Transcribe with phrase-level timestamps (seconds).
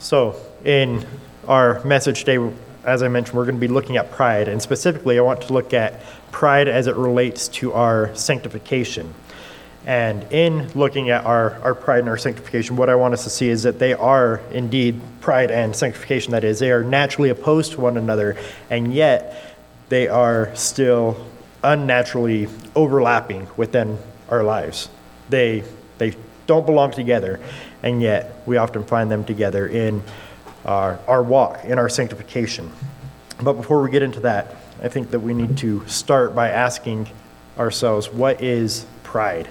[0.00, 0.34] So,
[0.64, 1.06] in
[1.46, 2.54] our message today,
[2.84, 5.52] as I mentioned, we're going to be looking at pride, and specifically, I want to
[5.52, 6.00] look at
[6.32, 9.12] pride as it relates to our sanctification.
[9.84, 13.30] And in looking at our, our pride and our sanctification, what I want us to
[13.30, 17.72] see is that they are indeed pride and sanctification, that is, they are naturally opposed
[17.72, 18.38] to one another,
[18.70, 19.54] and yet
[19.90, 21.26] they are still
[21.62, 23.98] unnaturally overlapping within
[24.30, 24.88] our lives.
[25.28, 25.62] They,
[25.98, 26.14] they
[26.50, 27.38] don't belong together,
[27.84, 30.02] and yet we often find them together in
[30.64, 32.68] our, our walk, in our sanctification.
[33.40, 37.08] But before we get into that, I think that we need to start by asking
[37.56, 39.48] ourselves what is pride?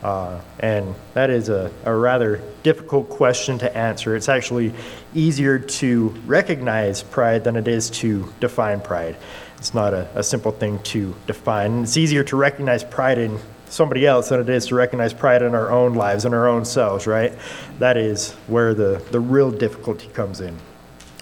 [0.00, 4.14] Uh, and that is a, a rather difficult question to answer.
[4.14, 4.72] It's actually
[5.16, 9.16] easier to recognize pride than it is to define pride.
[9.56, 11.82] It's not a, a simple thing to define.
[11.82, 13.40] It's easier to recognize pride in
[13.70, 16.64] somebody else than it is to recognize pride in our own lives and our own
[16.64, 17.32] selves, right?
[17.78, 20.56] That is where the, the real difficulty comes in.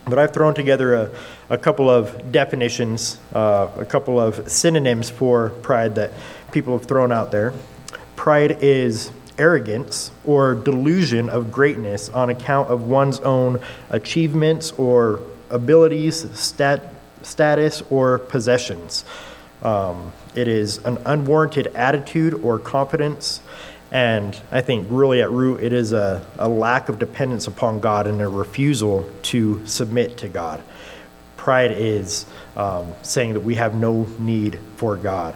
[0.07, 1.11] But I've thrown together a,
[1.51, 6.13] a couple of definitions, uh, a couple of synonyms for pride that
[6.53, 7.53] people have thrown out there.
[8.15, 15.21] Pride is arrogance or delusion of greatness on account of one's own achievements or
[15.51, 19.05] abilities, stat, status, or possessions.
[19.63, 23.41] Um, it is an unwarranted attitude or confidence.
[23.91, 28.07] And I think really at root, it is a, a lack of dependence upon God
[28.07, 30.63] and a refusal to submit to God.
[31.37, 32.27] Pride is
[32.57, 35.35] um, saying that we have no need for God.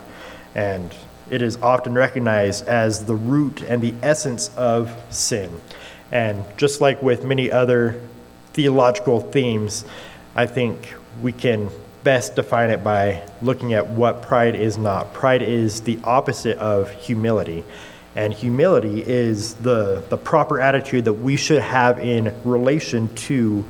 [0.54, 0.94] And
[1.30, 5.60] it is often recognized as the root and the essence of sin.
[6.10, 8.00] And just like with many other
[8.52, 9.84] theological themes,
[10.34, 11.70] I think we can
[12.02, 15.12] best define it by looking at what pride is not.
[15.12, 17.64] Pride is the opposite of humility.
[18.16, 23.64] And humility is the, the proper attitude that we should have in relation to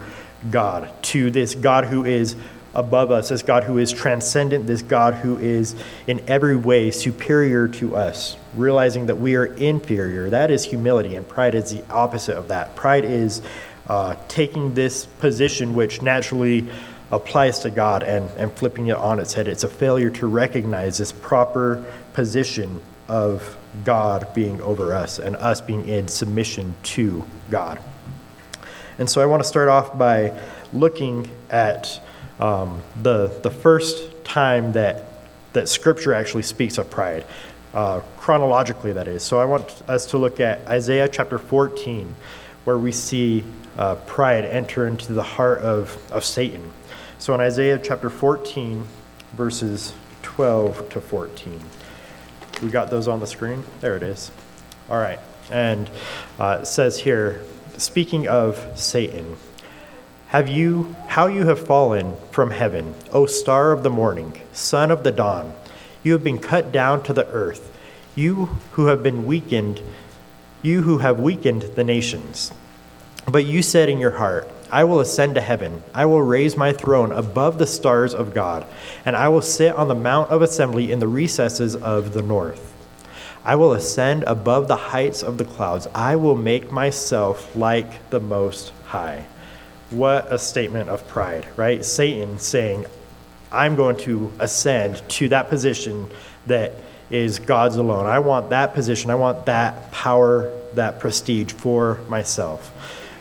[0.51, 2.37] God, to this God who is
[2.73, 5.75] above us, this God who is transcendent, this God who is
[6.07, 10.31] in every way superior to us, realizing that we are inferior.
[10.31, 12.77] That is humility, and pride is the opposite of that.
[12.77, 13.43] Pride is
[13.89, 16.69] uh, taking this position which naturally
[17.13, 19.49] applies to God and, and flipping it on its head.
[19.49, 25.61] It's a failure to recognize this proper position of God being over us and us
[25.61, 27.81] being in submission to God.
[28.99, 30.39] And so I want to start off by
[30.73, 32.01] looking at
[32.39, 35.05] um, the, the first time that,
[35.53, 37.25] that Scripture actually speaks of pride,
[37.75, 39.23] uh, chronologically, that is.
[39.23, 42.15] So I want us to look at Isaiah chapter 14,
[42.65, 43.45] where we see
[43.79, 46.71] uh, pride enter into the heart of, of Satan.
[47.21, 48.83] So in Isaiah chapter 14,
[49.35, 49.93] verses
[50.23, 51.61] 12 to 14.
[52.63, 53.63] We got those on the screen?
[53.83, 54.31] There it is.
[54.89, 55.19] All right.
[55.51, 55.91] And
[56.39, 57.45] uh, says here,
[57.77, 59.37] speaking of Satan,
[60.29, 65.05] have you how you have fallen from heaven, O star of the morning, son of
[65.05, 65.53] the dawn?
[66.03, 67.71] You have been cut down to the earth,
[68.15, 69.83] you who have been weakened,
[70.63, 72.51] you who have weakened the nations.
[73.29, 75.83] But you said in your heart, I will ascend to heaven.
[75.93, 78.67] I will raise my throne above the stars of God,
[79.05, 82.73] and I will sit on the mount of assembly in the recesses of the north.
[83.45, 85.89] I will ascend above the heights of the clouds.
[85.95, 89.27] I will make myself like the Most High.
[89.91, 91.85] What a statement of pride, right?
[91.85, 92.87] Satan saying,
[93.51, 96.09] I'm going to ascend to that position
[96.47, 96.75] that
[97.11, 98.07] is God's alone.
[98.07, 99.11] I want that position.
[99.11, 102.73] I want that power, that prestige for myself.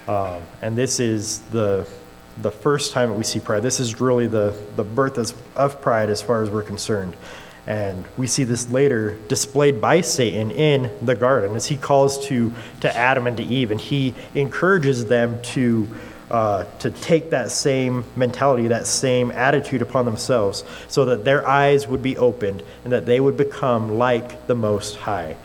[0.10, 1.88] Um, and this is the,
[2.42, 3.62] the first time that we see pride.
[3.62, 5.20] This is really the, the birth
[5.56, 7.16] of pride as far as we're concerned.
[7.68, 12.52] And we see this later displayed by Satan in the garden as he calls to,
[12.82, 15.88] to Adam and to Eve, and he encourages them to,
[16.32, 21.88] uh, to take that same mentality, that same attitude upon themselves, so that their eyes
[21.88, 25.36] would be opened and that they would become like the Most High.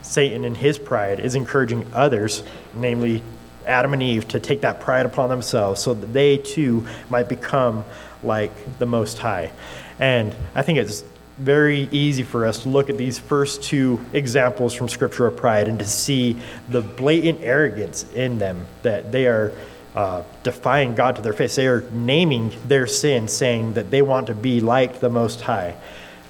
[0.00, 2.42] Satan, in his pride, is encouraging others,
[2.74, 3.22] namely
[3.66, 7.84] Adam and Eve to take that pride upon themselves so that they too might become
[8.22, 9.50] like the Most High.
[9.98, 11.04] And I think it's
[11.38, 15.68] very easy for us to look at these first two examples from Scripture of pride
[15.68, 16.38] and to see
[16.68, 19.52] the blatant arrogance in them that they are
[19.94, 21.56] uh, defying God to their face.
[21.56, 25.74] They are naming their sin, saying that they want to be like the Most High.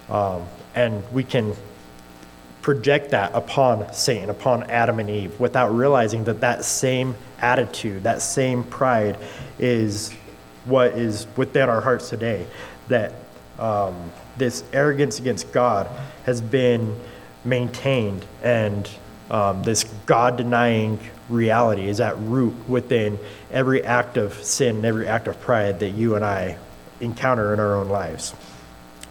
[0.08, 0.44] Um,
[0.74, 1.54] and we can
[2.66, 8.20] project that upon Satan, upon Adam and Eve, without realizing that that same attitude, that
[8.20, 9.16] same pride
[9.60, 10.10] is
[10.64, 12.44] what is within our hearts today.
[12.88, 13.12] That
[13.60, 15.88] um, this arrogance against God
[16.24, 16.98] has been
[17.44, 18.90] maintained, and
[19.30, 20.98] um, this God denying
[21.28, 23.16] reality, is at root within
[23.52, 26.58] every act of sin, every act of pride that you and I
[26.98, 28.34] encounter in our own lives.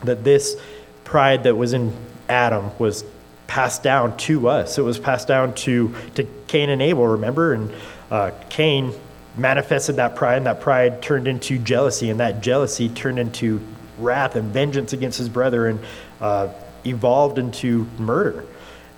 [0.04, 0.58] That this
[1.06, 1.96] pride that was in
[2.28, 3.06] Adam was
[3.48, 4.78] passed down to us.
[4.78, 7.54] It was passed down to, to Cain and Abel, remember?
[7.54, 7.72] And
[8.12, 8.94] uh, Cain
[9.38, 13.62] manifested that pride, and that pride turned into jealousy, and that jealousy turned into
[13.98, 15.80] wrath and vengeance against his brother and
[16.22, 16.50] uh,
[16.86, 18.46] evolved into murder.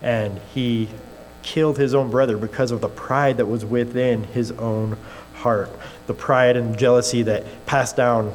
[0.02, 0.90] And he
[1.44, 4.98] killed his own brother because of the pride that was within his own
[5.34, 5.72] heart.
[6.08, 8.34] The pride and jealousy that passed down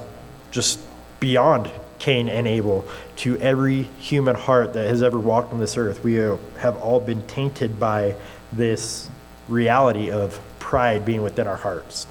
[0.50, 0.80] just
[1.20, 1.70] beyond
[2.02, 2.84] Cain and Abel
[3.18, 6.02] to every human heart that has ever walked on this earth.
[6.02, 8.16] We have all been tainted by
[8.52, 9.08] this
[9.48, 12.08] reality of pride being within our hearts.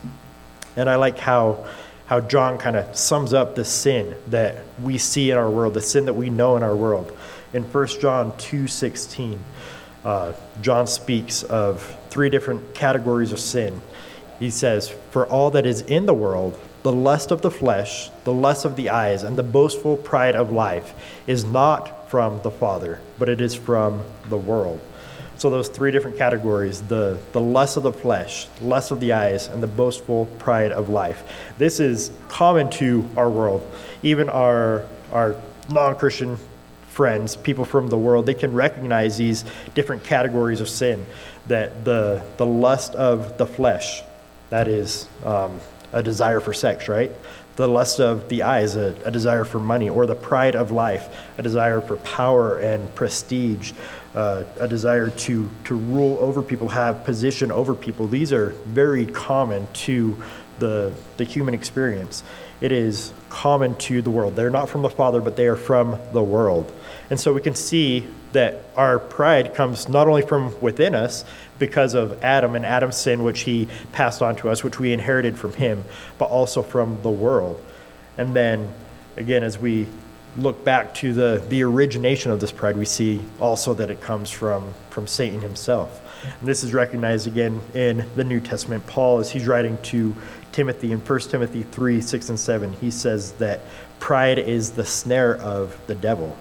[0.78, 1.68] And I like how
[2.06, 5.82] how John kind of sums up the sin that we see in our world, the
[5.82, 7.18] sin that we know in our world.
[7.54, 9.40] In 1 John 2:16,
[10.06, 13.82] uh, John speaks of three different categories of sin.
[14.40, 18.34] He says, "For all that is in the world, the lust of the flesh, the
[18.34, 20.94] lust of the eyes, and the boastful pride of life
[21.28, 24.80] is not from the Father, but it is from the world."
[25.38, 29.48] So those three different categories, the, the lust of the flesh, lust of the eyes,
[29.48, 31.24] and the boastful pride of life.
[31.58, 33.66] This is common to our world.
[34.04, 35.36] Even our, our
[35.68, 36.38] non-Christian
[36.90, 39.44] friends, people from the world, they can recognize these
[39.74, 41.08] different categories of sin.
[41.48, 44.04] That the, the lust of the flesh,
[44.52, 45.60] that is um,
[45.94, 47.12] a desire for sex, right?
[47.56, 51.16] The lust of the eyes, a, a desire for money, or the pride of life,
[51.38, 53.74] a desire for power and prestige
[54.16, 58.08] uh, a desire to, to rule over people, have position over people.
[58.08, 60.22] These are very common to
[60.60, 62.24] the, the human experience.
[62.60, 64.36] It is common to the world.
[64.36, 66.72] They're not from the Father, but they are from the world.
[67.10, 71.26] And so we can see that our pride comes not only from within us
[71.62, 75.38] because of Adam and Adam's sin, which he passed on to us, which we inherited
[75.38, 75.86] from him,
[76.18, 77.64] but also from the world.
[78.18, 78.74] And then,
[79.16, 79.88] again, as we
[80.38, 84.32] look back to the, the origination of this pride, we see also that it comes
[84.32, 86.02] from, from Satan himself.
[86.40, 88.88] And this is recognized again in the New Testament.
[88.88, 90.16] Paul, as he's writing to
[90.52, 93.62] Timothy in 1 Timothy 3 6 and 7, he says that
[94.00, 96.36] pride is the snare of the devil.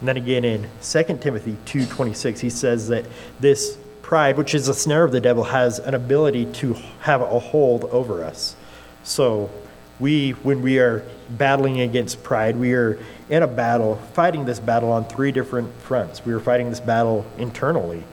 [0.00, 3.04] And then again in 2 Timothy 2 26, he says that
[3.38, 7.38] this pride, which is a snare of the devil, has an ability to have a
[7.38, 8.54] hold over us.
[9.02, 9.50] So
[9.98, 12.98] we, when we are battling against pride, we are
[13.30, 16.24] in a battle, fighting this battle on three different fronts.
[16.24, 18.04] We are fighting this battle internally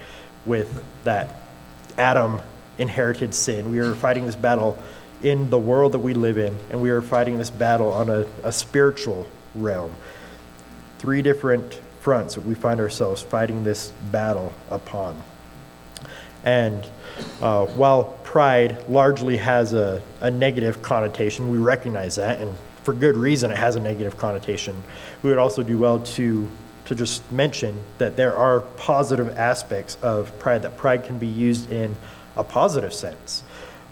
[0.45, 1.41] with that
[1.97, 2.39] Adam
[2.77, 3.69] inherited sin.
[3.69, 4.81] We are fighting this battle
[5.21, 8.25] in the world that we live in, and we are fighting this battle on a,
[8.43, 9.93] a spiritual realm.
[10.99, 15.21] Three different fronts that we find ourselves fighting this battle upon.
[16.43, 16.85] And
[17.41, 23.15] uh, while pride largely has a, a negative connotation, we recognize that, and for good
[23.15, 24.81] reason it has a negative connotation.
[25.21, 26.49] We would also do well to
[26.91, 31.71] to just mention that there are positive aspects of pride, that pride can be used
[31.71, 31.95] in
[32.35, 33.43] a positive sense,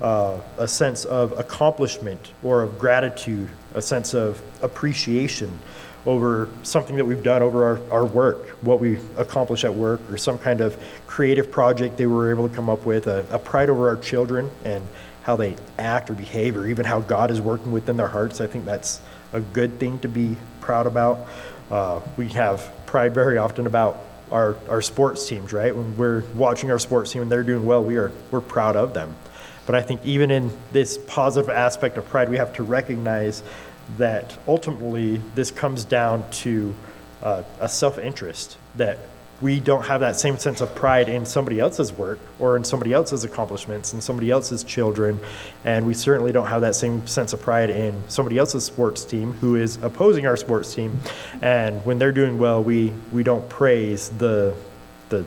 [0.01, 5.59] uh, a sense of accomplishment or of gratitude, a sense of appreciation
[6.05, 10.17] over something that we've done over our, our work, what we accomplish at work, or
[10.17, 13.69] some kind of creative project they were able to come up with, a, a pride
[13.69, 14.85] over our children and
[15.23, 18.41] how they act or behave, or even how God is working within their hearts.
[18.41, 19.01] I think that's
[19.33, 21.27] a good thing to be proud about.
[21.69, 25.75] Uh, we have pride very often about our, our sports teams, right?
[25.75, 28.93] When we're watching our sports team and they're doing well, we are we're proud of
[28.93, 29.15] them.
[29.65, 33.43] But I think even in this positive aspect of pride, we have to recognize
[33.97, 36.73] that ultimately this comes down to
[37.21, 38.99] uh, a self-interest that
[39.41, 42.91] we don't have that same sense of pride in somebody else's work or in somebody
[42.91, 45.17] else's accomplishments and somebody else's children.
[45.63, 49.33] And we certainly don't have that same sense of pride in somebody else's sports team
[49.33, 50.99] who is opposing our sports team.
[51.41, 54.53] And when they're doing well, we, we don't praise the,
[55.07, 55.25] the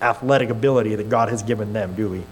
[0.00, 2.24] athletic ability that God has given them, do we?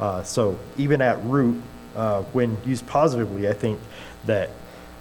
[0.00, 1.62] Uh, so even at root,
[1.94, 3.78] uh, when used positively, I think
[4.26, 4.50] that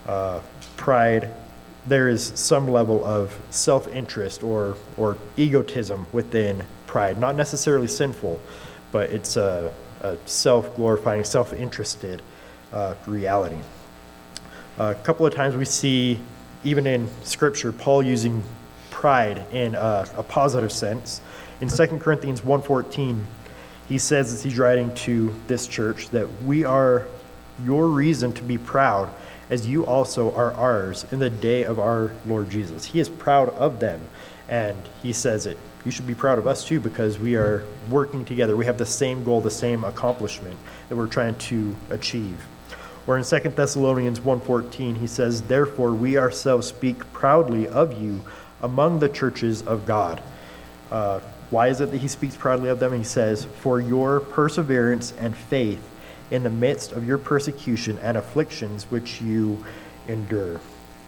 [0.08, 0.40] uh,
[0.78, 1.32] pride
[1.88, 8.40] there is some level of self-interest or, or egotism within pride, not necessarily sinful,
[8.92, 12.22] but it's a, a self-glorifying, self-interested
[12.72, 13.58] uh, reality.
[14.78, 16.20] A couple of times we see,
[16.64, 18.44] even in Scripture, Paul using
[18.90, 21.22] pride in a, a positive sense.
[21.62, 23.24] In 2 Corinthians 1.14,
[23.90, 27.08] he says as he's writing to this church that we are
[27.64, 29.10] your reason to be proud
[29.52, 32.86] as you also are ours in the day of our Lord Jesus.
[32.86, 34.02] He is proud of them.
[34.48, 38.24] And he says it, you should be proud of us too because we are working
[38.24, 38.56] together.
[38.56, 42.42] We have the same goal, the same accomplishment that we're trying to achieve.
[43.08, 48.22] Or in 2 Thessalonians 1:14, he says, "Therefore we ourselves speak proudly of you
[48.62, 50.22] among the churches of God."
[50.92, 52.94] Uh, why is it that he speaks proudly of them?
[52.94, 55.82] He says, "For your perseverance and faith
[56.32, 59.64] in the midst of your persecution and afflictions which you
[60.08, 60.60] endure."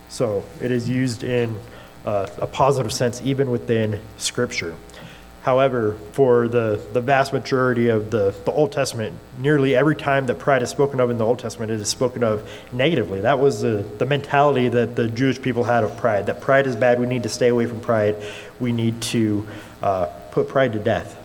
[0.10, 1.58] So it is used in
[2.06, 4.76] uh, a positive sense, even within Scripture.
[5.44, 10.40] However, for the, the vast majority of the, the Old Testament, nearly every time that
[10.40, 13.20] pride is spoken of in the Old Testament, it is spoken of negatively.
[13.20, 16.78] That was the, the mentality that the Jewish people had of pride that pride is
[16.78, 18.16] bad, we need to stay away from pride,
[18.62, 19.46] we need to
[19.82, 21.20] uh, put pride to death.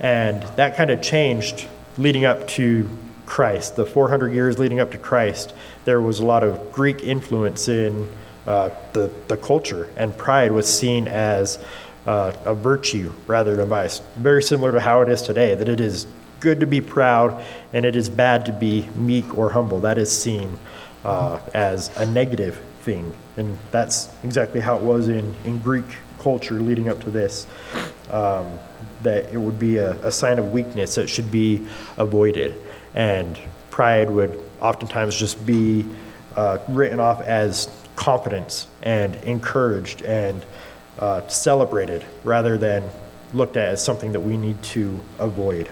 [0.00, 2.88] And that kind of changed leading up to
[3.32, 3.76] Christ.
[3.76, 5.54] The 400 years leading up to Christ,
[5.86, 8.06] there was a lot of Greek influence in
[8.46, 11.58] uh, the, the culture, and pride was seen as
[12.06, 14.00] uh, a virtue rather than a vice.
[14.16, 16.06] Very similar to how it is today, that it is
[16.40, 19.80] good to be proud and it is bad to be meek or humble.
[19.80, 20.58] That is seen
[21.02, 23.14] uh, as a negative thing.
[23.38, 25.86] And that's exactly how it was in, in Greek
[26.18, 27.46] culture leading up to this.
[28.10, 28.58] Um,
[29.02, 32.54] that it would be a, a sign of weakness that should be avoided.
[32.94, 33.38] And
[33.70, 35.86] pride would oftentimes just be
[36.36, 40.44] uh, written off as confidence and encouraged and
[40.98, 42.84] uh, celebrated rather than
[43.32, 45.68] looked at as something that we need to avoid.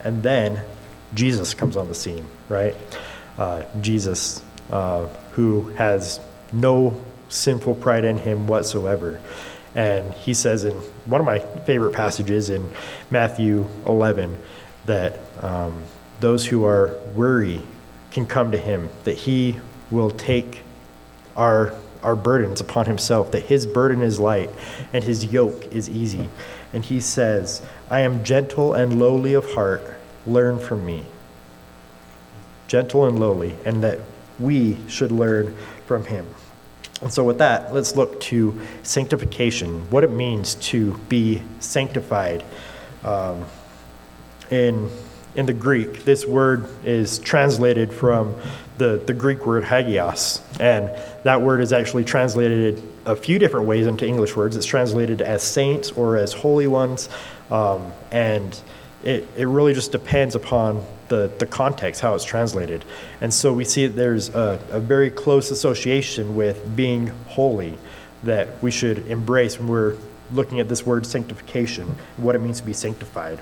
[0.00, 0.62] And then
[1.14, 2.74] Jesus comes on the scene, right?
[3.38, 6.20] Uh, Jesus, uh, who has
[6.52, 9.20] no sinful pride in him whatsoever.
[9.74, 12.70] And he says in one of my favorite passages in
[13.10, 14.38] Matthew 11
[14.86, 15.82] that um,
[16.20, 17.62] those who are weary
[18.10, 20.62] can come to him, that he will take
[21.36, 24.50] our our burdens upon himself, that his burden is light
[24.92, 26.28] and his yoke is easy.
[26.72, 29.82] And he says, I am gentle and lowly of heart,
[30.26, 31.04] learn from me.
[32.68, 34.00] Gentle and lowly, and that
[34.38, 35.56] we should learn
[35.86, 36.26] from him.
[37.00, 42.44] And so, with that, let's look to sanctification, what it means to be sanctified.
[43.02, 43.44] Um,
[44.50, 44.90] in,
[45.34, 48.34] in the Greek, this word is translated from
[48.78, 50.40] the, the Greek word hagios.
[50.60, 50.90] And
[51.24, 54.56] that word is actually translated a few different ways into English words.
[54.56, 57.08] It's translated as saints or as holy ones.
[57.50, 58.58] Um, and
[59.02, 62.84] it, it really just depends upon the, the context, how it's translated.
[63.20, 67.76] And so we see that there's a, a very close association with being holy
[68.22, 69.96] that we should embrace when we're
[70.32, 73.38] looking at this word sanctification, what it means to be sanctified.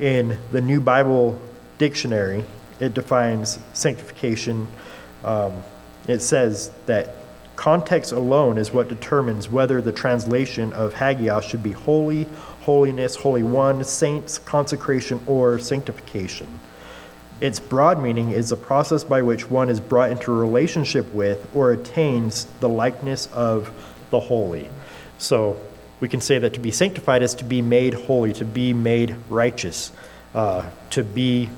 [0.00, 1.38] In the New Bible
[1.76, 2.42] Dictionary,
[2.80, 4.66] it defines sanctification.
[5.22, 5.62] Um,
[6.08, 7.16] it says that
[7.54, 12.24] context alone is what determines whether the translation of hagios should be holy,
[12.62, 16.48] holiness, holy one, saints, consecration, or sanctification.
[17.42, 21.72] Its broad meaning is the process by which one is brought into relationship with or
[21.72, 23.70] attains the likeness of
[24.08, 24.70] the holy.
[25.18, 25.60] So
[26.00, 29.14] we can say that to be sanctified is to be made holy, to be made
[29.28, 29.92] righteous,
[30.34, 31.50] uh, to be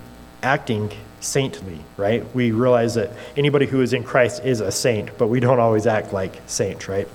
[0.43, 2.25] acting saintly, right?
[2.35, 5.87] We realize that anybody who is in Christ is a saint, but we don't always
[5.87, 7.09] act like saints, right?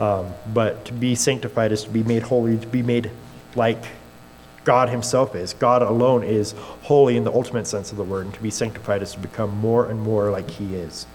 [0.00, 3.10] Um, but to be sanctified is to be made holy, to be made
[3.54, 3.84] like
[4.64, 5.54] God Himself is.
[5.54, 9.02] God alone is holy in the ultimate sense of the word, and to be sanctified
[9.02, 11.06] is to become more and more like He is.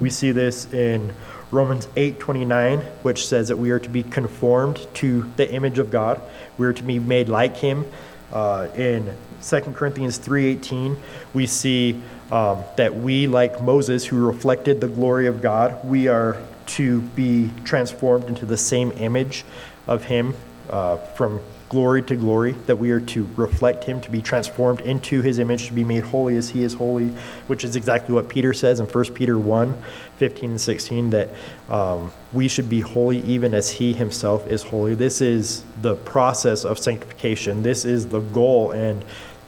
[0.00, 1.12] We see this in
[1.50, 6.20] Romans 8:29, which says that we are to be conformed to the image of God.
[6.58, 7.84] We are to be made like Him.
[8.32, 10.96] Uh, in 2 Corinthians 3:18,
[11.32, 16.38] we see um, that we, like Moses, who reflected the glory of God, we are
[16.66, 19.44] to be transformed into the same image
[19.86, 20.34] of Him
[20.70, 25.22] uh, from glory to glory, that we are to reflect Him, to be transformed into
[25.22, 27.08] His image, to be made holy as He is holy,
[27.46, 29.82] which is exactly what Peter says in 1 Peter 1
[30.16, 31.30] 15 and 16, that
[31.68, 34.94] um, we should be holy even as He Himself is holy.
[34.94, 37.62] This is the process of sanctification.
[37.62, 39.04] This is the goal and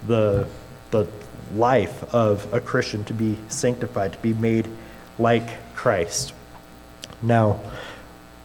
[0.06, 0.48] the,
[0.90, 1.06] the
[1.54, 4.68] life of a Christian to be sanctified, to be made
[5.18, 6.32] like Christ.
[7.22, 7.60] Now,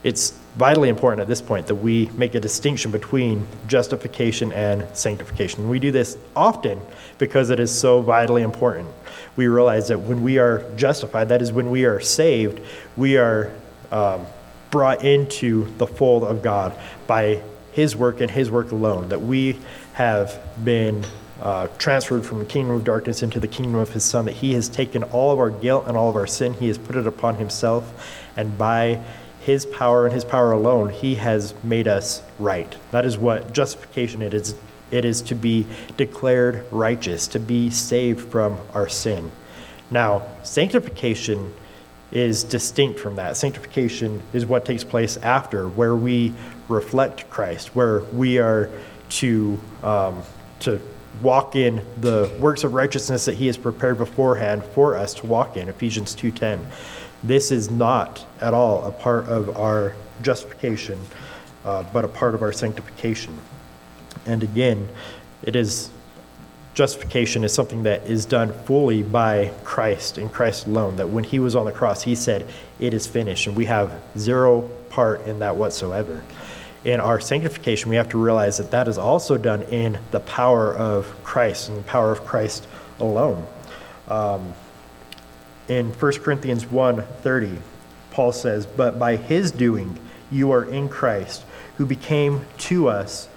[0.04, 5.70] it's vitally important at this point that we make a distinction between justification and sanctification.
[5.70, 6.80] We do this often
[7.18, 8.90] because it is so vitally important.
[9.36, 12.60] We realize that when we are justified, that is, when we are saved,
[12.98, 13.52] we are
[13.92, 14.26] um,
[14.72, 16.78] brought into the fold of God
[17.08, 17.42] by
[17.72, 19.58] His work and His work alone, that we
[19.94, 21.06] have been
[21.42, 24.54] uh, transferred from the kingdom of darkness into the kingdom of his son, that he
[24.54, 27.08] has taken all of our guilt and all of our sin, he has put it
[27.08, 29.02] upon himself, and by
[29.44, 32.76] his power and his power alone, he has made us right.
[32.92, 34.56] That is what justification it is.
[34.92, 35.66] It is to be
[35.98, 39.32] declared righteous, to be saved from our sin.
[39.90, 41.54] Now, sanctification
[42.12, 43.38] is distinct from that.
[43.38, 46.34] Sanctification is what takes place after, where we
[46.68, 48.70] reflect Christ, where we are
[49.10, 50.22] to um,
[50.60, 50.80] to
[51.22, 55.56] walk in the works of righteousness that He has prepared beforehand for us to walk
[55.56, 55.70] in.
[55.70, 56.68] Ephesians two ten.
[57.24, 61.00] This is not at all a part of our justification,
[61.66, 63.38] uh, but a part of our sanctification.
[64.26, 64.90] And again,
[65.44, 65.90] it is
[66.74, 70.96] justification is something that is done fully by Christ and Christ alone.
[70.96, 72.48] That when he was on the cross, he said,
[72.80, 73.48] It is finished.
[73.48, 76.24] And we have zero part in that whatsoever.
[76.84, 80.74] In our sanctification, we have to realize that that is also done in the power
[80.74, 82.68] of Christ and the power of Christ
[83.00, 83.46] alone.
[84.08, 84.54] Um,
[85.68, 87.60] in 1 Corinthians 1:30,
[88.12, 89.98] Paul says, "But by his doing
[90.32, 91.44] you are in Christ,
[91.78, 93.28] who became to us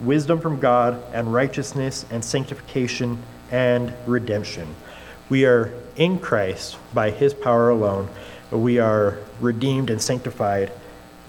[0.00, 3.18] wisdom from God and righteousness and sanctification
[3.50, 4.74] and redemption.
[5.28, 8.08] We are in Christ by his power alone.
[8.50, 10.72] We are redeemed and sanctified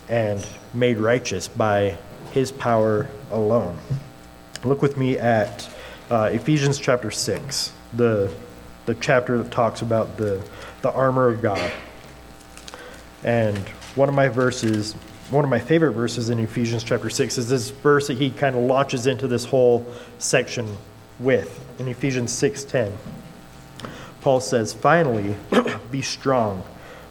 [0.07, 1.97] and made righteous by
[2.31, 3.77] his power alone.
[4.63, 5.69] Look with me at
[6.09, 8.31] uh, Ephesians chapter 6, the,
[8.87, 10.43] the chapter that talks about the,
[10.81, 11.71] the armor of God.
[13.23, 13.57] And
[13.95, 14.95] one of my verses
[15.29, 18.55] one of my favorite verses in Ephesians chapter 6 is this verse that he kind
[18.55, 19.85] of launches into this whole
[20.19, 20.77] section
[21.19, 22.93] with in Ephesians 6:10.
[24.21, 25.35] Paul says, "Finally,
[25.91, 26.63] be strong."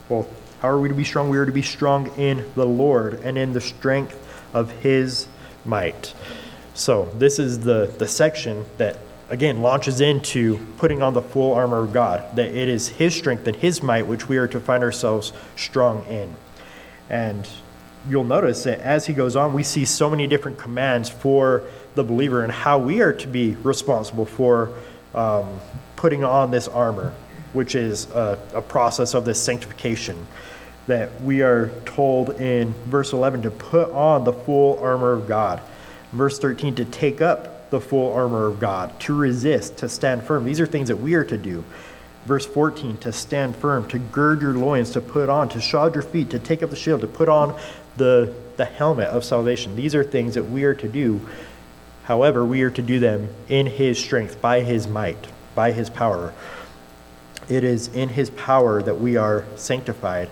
[0.09, 0.27] Well,
[0.63, 1.29] how are we to be strong?
[1.29, 4.19] We are to be strong in the Lord and in the strength
[4.55, 5.27] of his
[5.67, 6.15] might.
[6.73, 8.97] So, this is the the section that
[9.29, 13.47] again launches into putting on the full armor of God, that it is his strength
[13.47, 16.35] and his might which we are to find ourselves strong in.
[17.11, 17.49] And
[18.09, 21.65] you'll notice that as he goes on, we see so many different commands for
[21.95, 24.73] the believer and how we are to be responsible for
[25.15, 25.61] um,
[25.97, 27.13] putting on this armor,
[27.53, 30.27] which is a, a process of this sanctification.
[30.87, 35.61] That we are told in verse 11 to put on the full armor of God.
[36.13, 40.45] Verse 13 to take up the full armor of God, to resist, to stand firm.
[40.45, 41.65] These are things that we are to do.
[42.25, 46.03] Verse 14, to stand firm, to gird your loins, to put on, to shod your
[46.03, 47.59] feet, to take up the shield, to put on
[47.97, 49.77] the, the helmet of salvation.
[49.77, 51.21] These are things that we are to do.
[52.05, 56.35] However, we are to do them in His strength, by His might, by His power.
[57.49, 60.29] It is in His power that we are sanctified.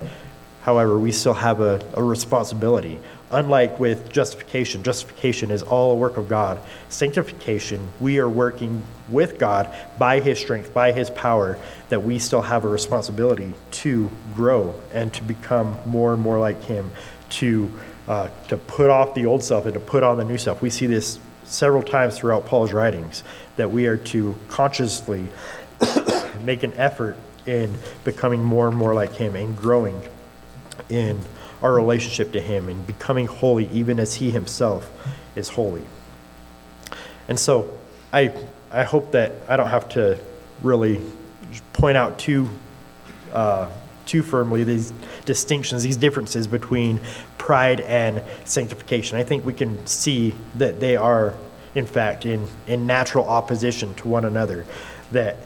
[0.63, 2.99] However, we still have a, a responsibility.
[3.31, 6.61] Unlike with justification, justification is all a work of God.
[6.89, 11.59] Sanctification, we are working with God by His strength, by His power,
[11.89, 16.63] that we still have a responsibility to grow and to become more and more like
[16.65, 16.91] Him,
[17.31, 17.73] to,
[18.07, 20.61] uh, to put off the old self and to put on the new self.
[20.63, 23.25] We see this several times throughout Paul's writings
[23.57, 25.27] that we are to consciously
[26.43, 30.01] make an effort in becoming more and more like Him and growing
[30.89, 31.21] in
[31.65, 34.93] our relationship to Him and becoming holy, even as He Himself
[35.35, 35.83] is holy.
[37.27, 37.77] And so
[38.13, 38.35] I,
[38.71, 40.19] I hope that I don't have to
[40.63, 41.01] really
[41.73, 42.51] point out too,
[43.33, 43.71] uh,
[44.05, 44.93] too firmly these
[45.25, 47.01] distinctions, these differences between
[47.39, 49.17] pride and sanctification.
[49.17, 51.33] I think we can see that they are,
[51.75, 54.67] in fact, in, in natural opposition to one another.
[55.13, 55.39] That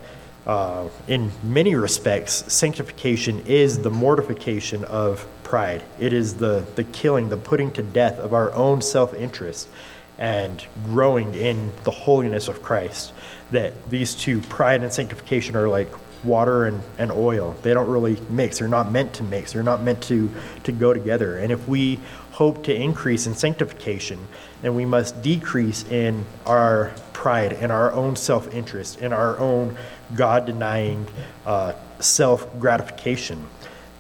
[0.49, 5.83] uh, in many respects, sanctification is the mortification of pride.
[6.01, 9.69] It is the, the killing, the putting to death of our own self interest
[10.17, 13.13] and growing in the holiness of Christ.
[13.51, 15.91] That these two, pride and sanctification, are like
[16.25, 17.55] water and, and oil.
[17.63, 18.59] They don't really mix.
[18.59, 19.53] They're not meant to mix.
[19.53, 20.31] They're not meant to,
[20.65, 21.39] to go together.
[21.39, 22.01] And if we
[22.39, 24.17] hope to increase in sanctification,
[24.63, 29.77] then we must decrease in our pride and our own self interest and our own
[30.15, 31.05] God denying
[31.45, 33.45] uh, self gratification.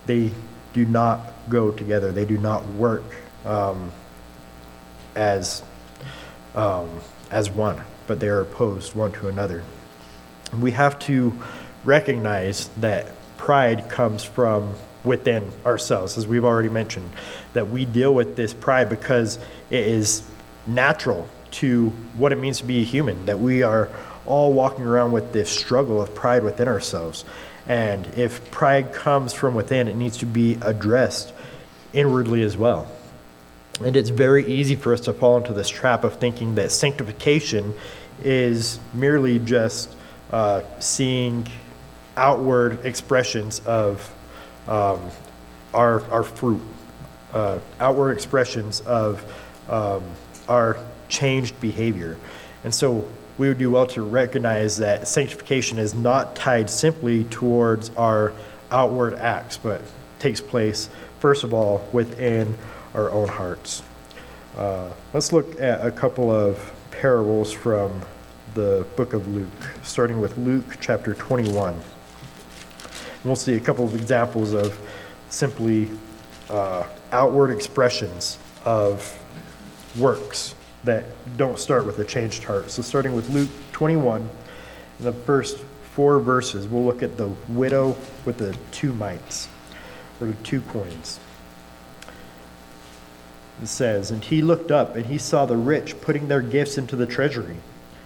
[0.07, 0.31] They
[0.72, 3.03] do not go together, they do not work
[3.44, 3.90] um,
[5.16, 5.64] as,
[6.55, 6.88] um,
[7.33, 9.64] as one, but they are opposed one to another.
[10.57, 11.37] We have to
[11.85, 14.74] recognize that pride comes from
[15.08, 17.10] within ourselves, as we've already mentioned,
[17.54, 19.38] that we deal with this pride because
[19.70, 20.22] it is
[20.66, 23.88] natural to what it means to be a human, that we are
[24.26, 27.24] all walking around with this struggle of pride within ourselves.
[27.66, 31.32] And if pride comes from within, it needs to be addressed
[31.92, 32.86] inwardly as well.
[33.80, 37.74] And it's very easy for us to fall into this trap of thinking that sanctification
[38.22, 39.94] is merely just
[40.32, 41.46] uh, seeing
[42.16, 44.12] outward expressions of
[44.68, 45.00] um,
[45.74, 46.61] our, our fruit,
[47.33, 49.24] uh, outward expressions of
[49.68, 50.02] um,
[50.48, 50.78] our
[51.09, 52.16] changed behavior.
[52.64, 57.90] And so we would do well to recognize that sanctification is not tied simply towards
[57.96, 58.33] our
[58.70, 59.81] outward acts, but
[60.18, 62.57] takes place, first of all, within
[62.94, 63.83] our own hearts.
[64.57, 68.02] Uh, let's look at a couple of parables from
[68.54, 71.81] the book of Luke, starting with Luke chapter 21.
[73.24, 74.78] We'll see a couple of examples of
[75.28, 75.90] simply
[76.48, 79.18] uh, outward expressions of
[79.98, 80.54] works
[80.85, 81.04] that
[81.37, 82.70] don't start with a changed heart.
[82.70, 84.20] So, starting with Luke 21,
[84.98, 89.48] in the first four verses, we'll look at the widow with the two mites,
[90.20, 91.18] or two coins.
[93.61, 96.94] It says, And he looked up, and he saw the rich putting their gifts into
[96.94, 97.57] the treasury.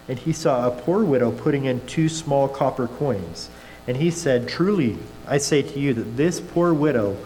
[0.07, 3.49] And he saw a poor widow putting in two small copper coins.
[3.87, 7.17] And he said, Truly, I say to you that this poor widow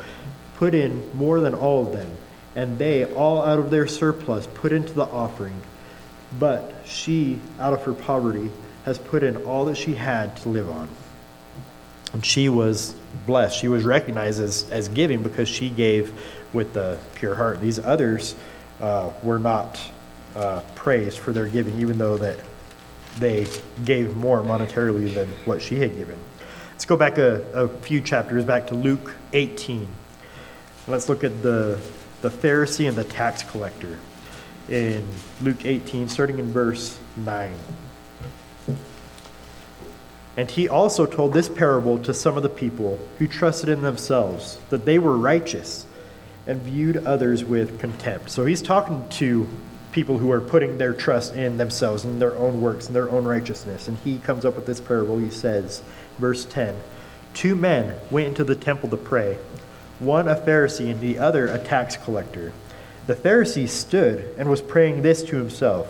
[0.57, 2.09] put in more than all of them,
[2.55, 5.61] and they, all out of their surplus, put into the offering.
[6.39, 8.49] But she, out of her poverty,
[8.85, 10.89] has put in all that she had to live on.
[12.13, 13.59] And she was blessed.
[13.59, 16.13] She was recognized as, as giving because she gave
[16.53, 17.61] with the pure heart.
[17.61, 18.35] These others
[18.79, 19.79] uh, were not
[20.35, 22.39] uh, praised for their giving, even though that
[23.19, 23.47] they
[23.85, 26.17] gave more monetarily than what she had given.
[26.77, 29.87] Let's go back a, a few chapters, back to Luke 18.
[30.87, 31.79] Let's look at the,
[32.21, 33.97] the Pharisee and the tax collector
[34.69, 35.03] in
[35.41, 37.51] Luke 18, starting in verse 9.
[40.37, 44.59] And he also told this parable to some of the people who trusted in themselves
[44.69, 45.87] that they were righteous
[46.45, 48.29] and viewed others with contempt.
[48.29, 49.47] So he's talking to
[49.91, 53.25] people who are putting their trust in themselves and their own works and their own
[53.25, 53.87] righteousness.
[53.87, 55.17] And he comes up with this parable.
[55.17, 55.81] He says,
[56.17, 56.75] verse 10
[57.33, 59.37] Two men went into the temple to pray,
[59.99, 62.53] one a Pharisee and the other a tax collector.
[63.05, 65.87] The Pharisee stood and was praying this to himself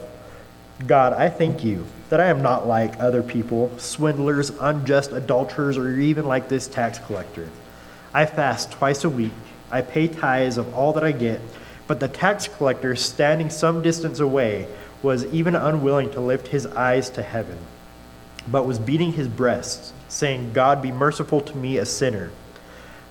[0.86, 5.90] God, I thank you that I am not like other people, swindlers, unjust adulterers, or
[5.90, 7.50] even like this tax collector.
[8.13, 9.34] I fast twice a week,
[9.72, 11.42] I pay tithes of all that I get.
[11.88, 14.68] But the tax collector, standing some distance away,
[15.02, 17.58] was even unwilling to lift his eyes to heaven,
[18.52, 22.32] but was beating his breast, saying, God be merciful to me, a sinner.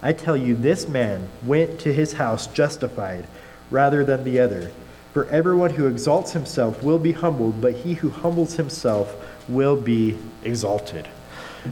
[0.03, 3.27] I tell you, this man went to his house justified
[3.71, 4.71] rather than the other.
[5.13, 9.17] For everyone who exalts himself will be humbled, but he who humbles himself
[9.49, 11.09] will be exalted.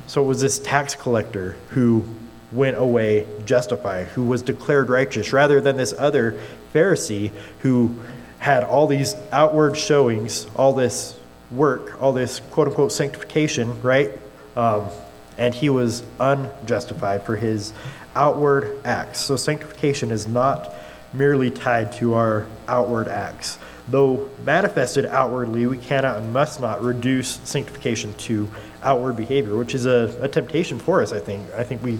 [0.06, 2.04] So it was this tax collector who
[2.52, 6.38] went away justified, who was declared righteous, rather than this other
[6.72, 7.94] Pharisee who
[8.38, 11.18] had all these outward showings, all this
[11.56, 14.10] work, all this quote unquote sanctification, right?
[14.56, 14.88] Um,
[15.36, 17.72] and he was unjustified for his
[18.14, 19.20] outward acts.
[19.20, 20.74] So sanctification is not
[21.12, 23.58] merely tied to our outward acts.
[23.88, 28.48] Though manifested outwardly, we cannot and must not reduce sanctification to
[28.82, 31.52] outward behavior, which is a, a temptation for us, I think.
[31.54, 31.98] I think we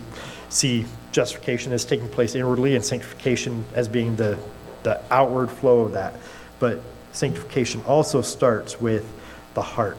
[0.49, 4.39] see justification as taking place inwardly and sanctification as being the,
[4.83, 6.15] the outward flow of that.
[6.59, 6.81] But
[7.13, 9.07] sanctification also starts with
[9.55, 9.99] the heart.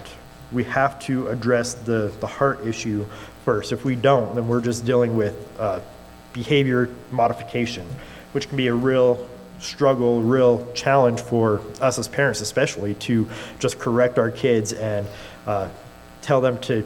[0.51, 3.05] We have to address the, the heart issue
[3.43, 3.71] first.
[3.71, 5.79] If we don't, then we're just dealing with uh,
[6.33, 7.87] behavior modification,
[8.33, 9.27] which can be a real
[9.59, 13.27] struggle, real challenge for us as parents, especially to
[13.59, 15.07] just correct our kids and
[15.47, 15.69] uh,
[16.21, 16.85] tell them to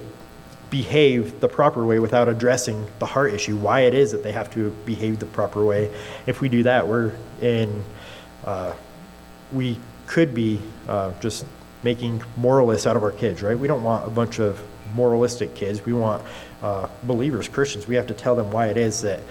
[0.69, 4.51] behave the proper way without addressing the heart issue, why it is that they have
[4.53, 5.91] to behave the proper way.
[6.27, 7.83] If we do that, we're in,
[8.45, 8.73] uh,
[9.51, 11.45] we could be uh, just
[11.83, 13.57] making moralists out of our kids, right?
[13.57, 14.61] We don't want a bunch of
[14.93, 15.85] moralistic kids.
[15.85, 16.23] We want
[16.61, 17.87] uh, believers, Christians.
[17.87, 19.21] We have to tell them why it is that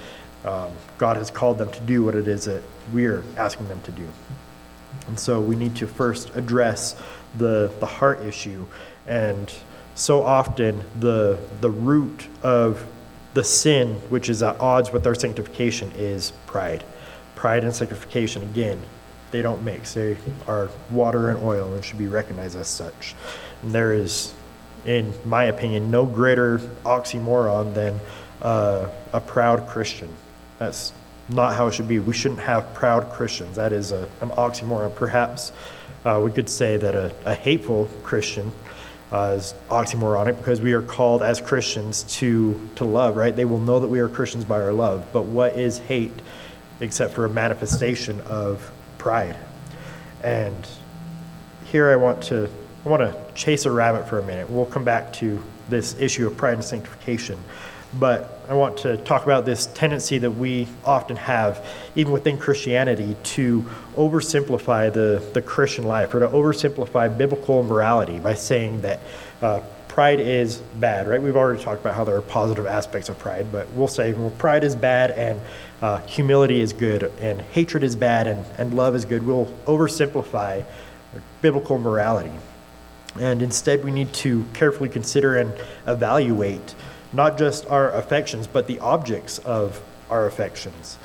[0.44, 3.92] um, God has called them to do what it is that we're asking them to
[3.92, 4.08] do.
[5.08, 6.96] And so we need to first address
[7.36, 8.66] the, the heart issue
[9.06, 9.52] and
[9.94, 12.86] so often the, the root of
[13.34, 16.84] the sin, which is at odds with our sanctification, is pride.
[17.34, 18.80] Pride and sanctification, again,
[19.30, 19.94] they don't mix.
[19.94, 23.14] They are water and oil and should be recognized as such.
[23.62, 24.32] And there is,
[24.84, 28.00] in my opinion, no greater oxymoron than
[28.42, 30.08] uh, a proud Christian.
[30.58, 30.92] That's
[31.28, 31.98] not how it should be.
[31.98, 33.56] We shouldn't have proud Christians.
[33.56, 34.94] That is a, an oxymoron.
[34.94, 35.52] Perhaps
[36.04, 38.50] uh, we could say that a, a hateful Christian
[39.12, 43.34] uh, is oxymoronic because we are called as Christians to, to love, right?
[43.34, 45.06] They will know that we are Christians by our love.
[45.12, 46.12] But what is hate
[46.80, 49.36] except for a manifestation of pride?
[50.22, 50.68] And
[51.64, 52.50] here I want to
[52.84, 54.48] I want to chase a rabbit for a minute.
[54.48, 57.38] We'll come back to this issue of pride and sanctification.
[57.98, 63.16] But I want to talk about this tendency that we often have, even within Christianity,
[63.22, 63.62] to
[63.96, 69.00] oversimplify the, the Christian life or to oversimplify biblical morality by saying that
[69.40, 71.20] uh, pride is bad, right?
[71.20, 74.30] We've already talked about how there are positive aspects of pride, but we'll say, well,
[74.30, 75.40] pride is bad and
[75.80, 79.24] uh, humility is good and hatred is bad and, and love is good.
[79.24, 80.64] We'll oversimplify
[81.40, 82.32] biblical morality.
[83.18, 85.52] And instead, we need to carefully consider and
[85.86, 86.74] evaluate
[87.12, 90.98] not just our affections, but the objects of our affections.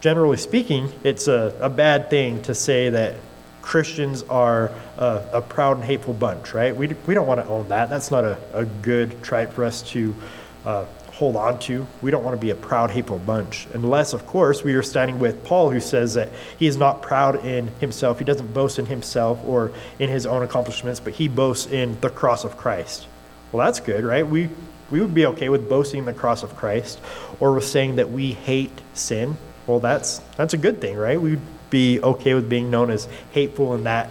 [0.00, 3.16] Generally speaking, it's a, a bad thing to say that
[3.62, 6.74] Christians are a, a proud and hateful bunch, right?
[6.74, 7.90] We, we don't want to own that.
[7.90, 10.14] That's not a, a good trait for us to
[10.64, 11.86] uh, hold on to.
[12.00, 13.66] We don't want to be a proud, hateful bunch.
[13.74, 17.44] Unless, of course, we are standing with Paul, who says that he is not proud
[17.44, 18.18] in himself.
[18.18, 22.10] He doesn't boast in himself or in his own accomplishments, but he boasts in the
[22.10, 23.06] cross of Christ.
[23.52, 24.26] Well, that's good, right?
[24.26, 24.48] We,
[24.90, 27.00] we would be okay with boasting in the cross of Christ
[27.38, 29.36] or with saying that we hate sin.
[29.66, 31.20] Well, that's, that's a good thing, right?
[31.20, 34.10] We'd be okay with being known as hateful in that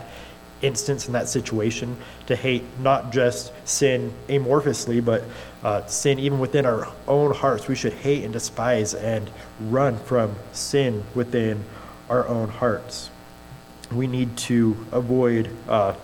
[0.62, 5.24] instance, in that situation, to hate not just sin amorphously, but
[5.64, 7.68] uh, sin even within our own hearts.
[7.68, 11.64] We should hate and despise and run from sin within
[12.10, 13.10] our own hearts.
[13.92, 15.96] We need to avoid uh,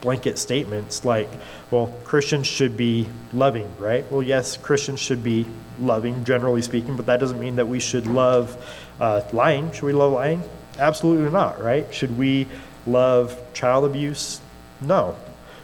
[0.00, 1.28] blanket statements like,
[1.70, 4.10] well, Christians should be loving, right?
[4.10, 5.46] Well, yes, Christians should be
[5.78, 8.56] loving, generally speaking, but that doesn't mean that we should love
[9.00, 9.72] uh, lying.
[9.72, 10.42] Should we love lying?
[10.78, 11.92] Absolutely not, right?
[11.94, 12.46] Should we
[12.86, 14.40] love child abuse?
[14.80, 15.16] No.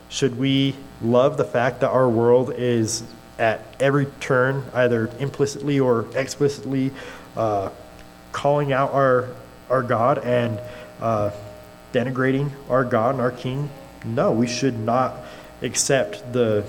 [0.09, 3.03] Should we love the fact that our world is
[3.39, 6.91] at every turn, either implicitly or explicitly,
[7.37, 7.71] uh,
[8.33, 9.29] calling out our,
[9.71, 10.61] our God and
[11.01, 11.31] uh,
[11.93, 13.71] denigrating our God and our King?
[14.05, 15.17] No, we should not
[15.63, 16.65] accept the,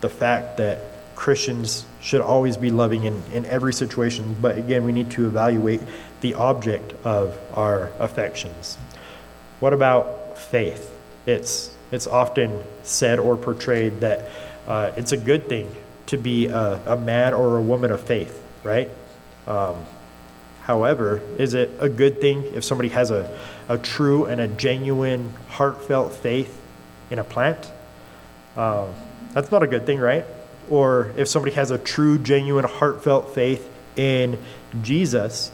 [0.00, 0.80] the fact that
[1.14, 4.36] Christians should always be loving in, in every situation.
[4.40, 5.82] But again, we need to evaluate
[6.22, 8.78] the object of our affections.
[9.60, 10.90] What about faith?
[11.26, 14.30] It's, it's often said or portrayed that
[14.66, 15.74] uh, it's a good thing
[16.06, 18.90] to be a, a, man or a woman of faith, right?
[19.46, 19.76] Um,
[20.62, 23.36] however, is it a good thing if somebody has a,
[23.68, 26.60] a true and a genuine, heartfelt faith
[27.10, 27.70] in a plant?
[28.56, 28.88] Um,
[29.32, 30.24] that's not a good thing, right?
[30.68, 34.38] Or if somebody has a true, genuine, heartfelt faith in
[34.82, 35.50] Jesus,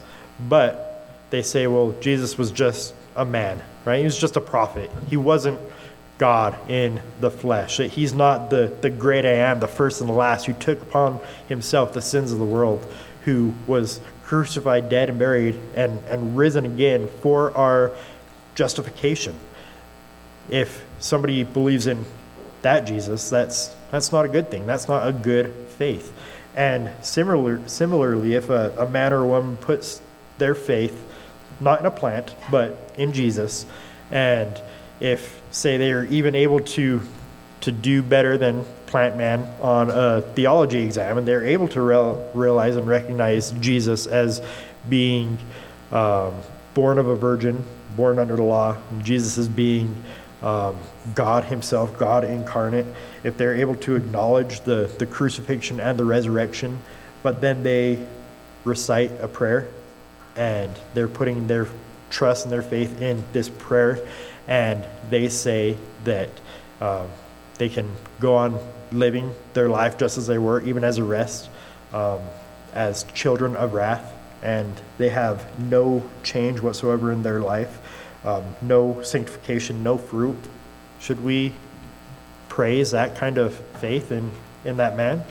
[0.48, 3.98] but they say, well, Jesus was just a man, right?
[3.98, 4.90] He was just a prophet.
[5.08, 5.58] He wasn't
[6.18, 7.78] God in the flesh.
[7.78, 11.20] He's not the, the great I am, the first and the last, who took upon
[11.48, 12.86] himself the sins of the world,
[13.24, 17.92] who was crucified, dead, and buried, and, and risen again for our
[18.54, 19.34] justification.
[20.48, 22.04] If somebody believes in
[22.62, 24.66] that Jesus, that's, that's not a good thing.
[24.66, 26.12] That's not a good faith.
[26.56, 30.00] And similar, similarly, if a, a man or a woman puts
[30.38, 31.02] their faith
[31.60, 33.66] not in a plant, but in Jesus.
[34.10, 34.60] And
[35.00, 37.00] if, say, they are even able to,
[37.62, 42.30] to do better than plant man on a theology exam, and they're able to real,
[42.34, 44.42] realize and recognize Jesus as
[44.88, 45.38] being
[45.92, 46.34] um,
[46.74, 47.64] born of a virgin,
[47.96, 49.94] born under the law, Jesus as being
[50.42, 50.76] um,
[51.14, 52.86] God Himself, God incarnate,
[53.24, 56.78] if they're able to acknowledge the, the crucifixion and the resurrection,
[57.22, 58.06] but then they
[58.64, 59.68] recite a prayer
[60.36, 61.66] and they're putting their
[62.10, 64.06] trust and their faith in this prayer,
[64.46, 66.28] and they say that
[66.80, 67.08] um,
[67.58, 68.58] they can go on
[68.92, 71.48] living their life just as they were, even as a rest,
[71.92, 72.20] um,
[72.74, 77.78] as children of wrath, and they have no change whatsoever in their life,
[78.24, 80.38] um, no sanctification, no fruit.
[81.00, 81.52] Should we
[82.48, 84.30] praise that kind of faith in,
[84.64, 85.24] in that man?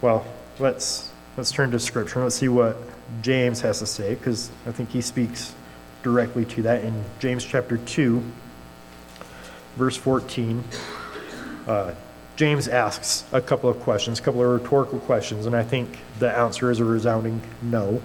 [0.00, 0.26] Well,
[0.58, 2.22] let's let's turn to scripture.
[2.22, 2.76] Let's see what
[3.22, 5.54] James has to say, because I think he speaks
[6.02, 8.22] directly to that in James chapter 2,
[9.76, 10.64] verse 14.
[11.66, 11.94] Uh,
[12.36, 16.30] James asks a couple of questions, a couple of rhetorical questions, and I think the
[16.30, 18.00] answer is a resounding no.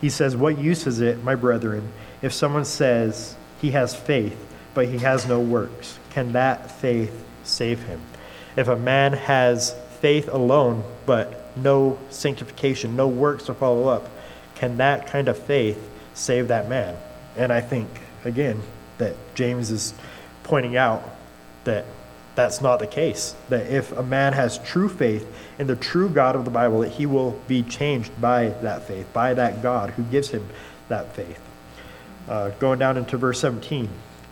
[0.00, 4.36] He says, What use is it, my brethren, if someone says he has faith,
[4.74, 5.98] but he has no works?
[6.10, 8.00] Can that faith save him?
[8.56, 14.08] If a man has faith alone, but no sanctification, no works to follow up,
[14.56, 16.96] can that kind of faith save that man?
[17.40, 17.88] And I think,
[18.26, 18.60] again,
[18.98, 19.94] that James is
[20.42, 21.02] pointing out
[21.64, 21.86] that
[22.34, 23.34] that's not the case.
[23.48, 25.26] That if a man has true faith
[25.58, 29.10] in the true God of the Bible, that he will be changed by that faith,
[29.14, 30.46] by that God who gives him
[30.88, 31.40] that faith.
[32.28, 33.88] Uh, going down into verse 17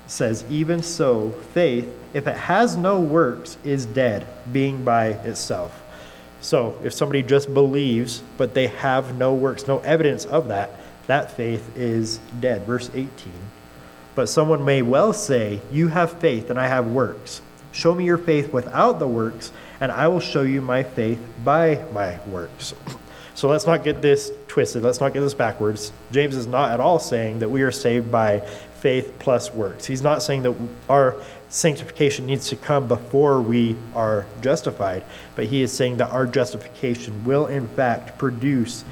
[0.07, 5.83] says, Even so, faith, if it has no works, is dead, being by itself.
[6.43, 10.73] So if somebody just believes, but they have no works, no evidence of that,
[11.09, 12.65] that faith is dead.
[12.65, 13.11] Verse 18.
[14.15, 17.43] But someone may well say, You have faith, and I have works.
[17.73, 21.85] Show me your faith without the works, and I will show you my faith by
[21.93, 22.75] my works.
[23.35, 24.83] So let's not get this twisted.
[24.83, 25.93] Let's not get this backwards.
[26.11, 28.41] James is not at all saying that we are saved by
[28.81, 29.87] faith plus works.
[29.87, 30.57] He's not saying that
[30.89, 31.15] our
[31.49, 35.05] sanctification needs to come before we are justified,
[35.37, 38.85] but he is saying that our justification will, in fact, produce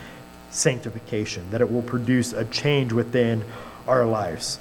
[0.57, 3.45] sanctification, that it will produce a change within
[3.87, 4.59] our lives.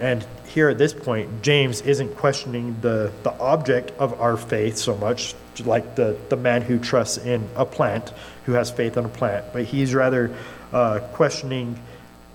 [0.00, 4.96] And here at this point, James isn't questioning the, the object of our faith so
[4.96, 8.12] much, like the, the man who trusts in a plant,
[8.46, 10.34] who has faith in a plant, but he's rather
[10.72, 11.78] uh, questioning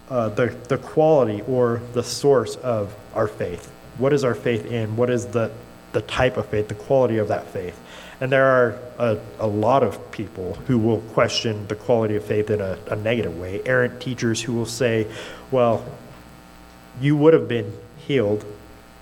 [0.10, 3.70] uh, the, the quality or the source of our faith.
[3.98, 4.96] What is our faith in?
[4.96, 5.52] What is the,
[5.92, 7.80] the type of faith, the quality of that faith?
[8.22, 12.50] And there are a, a lot of people who will question the quality of faith
[12.50, 13.62] in a, a negative way.
[13.66, 15.08] Errant teachers who will say,
[15.52, 15.86] well,
[17.00, 18.46] you would have been healed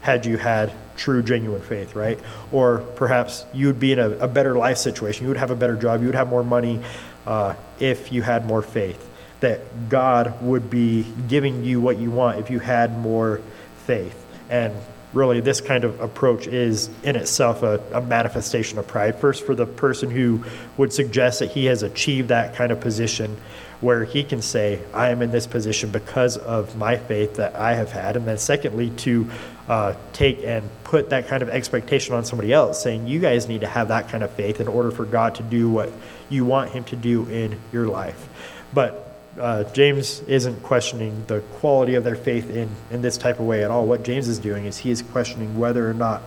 [0.01, 2.19] had you had true, genuine faith, right?
[2.51, 5.23] Or perhaps you would be in a, a better life situation.
[5.23, 6.01] You would have a better job.
[6.01, 6.82] You would have more money
[7.25, 9.03] uh, if you had more faith.
[9.39, 13.41] That God would be giving you what you want if you had more
[13.86, 14.25] faith.
[14.49, 14.73] And
[15.13, 19.20] really, this kind of approach is in itself a, a manifestation of pride.
[19.20, 20.43] First, for the person who
[20.76, 23.38] would suggest that he has achieved that kind of position
[23.80, 27.76] where he can say, I am in this position because of my faith that I
[27.76, 28.15] have had.
[28.15, 29.30] And then, secondly, to
[29.67, 33.62] uh, take and put that kind of expectation on somebody else, saying, You guys need
[33.62, 35.91] to have that kind of faith in order for God to do what
[36.30, 38.30] you want Him to do in your life.
[38.74, 39.07] But
[39.39, 43.63] uh, James isn't questioning the quality of their faith in, in this type of way
[43.63, 43.86] at all.
[43.86, 46.23] What James is doing is he is questioning whether or not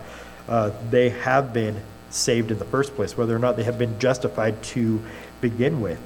[0.47, 3.99] uh, they have been saved in the first place, whether or not they have been
[3.99, 5.01] justified to
[5.39, 5.99] begin with.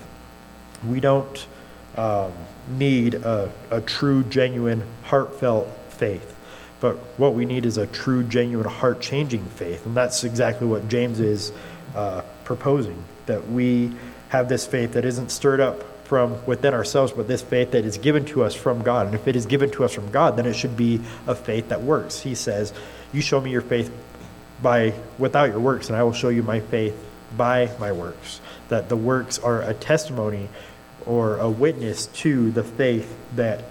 [0.87, 1.47] We don't
[1.95, 2.31] um,
[2.69, 6.35] need a, a true, genuine, heartfelt faith.
[6.79, 9.85] But what we need is a true, genuine, heart changing faith.
[9.85, 11.51] And that's exactly what James is
[11.95, 13.91] uh, proposing that we
[14.29, 17.97] have this faith that isn't stirred up from within ourselves, but this faith that is
[17.97, 19.07] given to us from God.
[19.07, 21.69] And if it is given to us from God, then it should be a faith
[21.69, 22.19] that works.
[22.19, 22.73] He says,
[23.11, 23.91] You show me your faith
[24.61, 26.95] by without your works, and I will show you my faith
[27.35, 28.39] by my works.
[28.69, 30.47] That the works are a testimony
[31.05, 33.63] or a witness to the faith that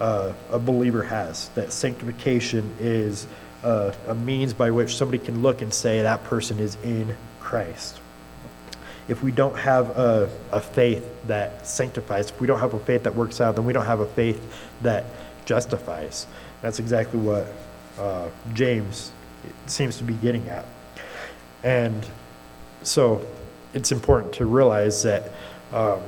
[0.00, 1.48] uh, a believer has.
[1.50, 3.26] That sanctification is
[3.64, 8.00] uh, a means by which somebody can look and say that person is in Christ.
[9.08, 13.02] If we don't have a, a faith that sanctifies, if we don't have a faith
[13.04, 14.40] that works out, then we don't have a faith
[14.82, 15.04] that
[15.44, 16.26] justifies.
[16.62, 17.46] That's exactly what
[17.98, 19.12] uh, James
[19.66, 20.64] seems to be getting at.
[21.62, 22.06] And
[22.82, 23.26] so
[23.74, 25.30] it's important to realize that
[25.72, 26.00] um,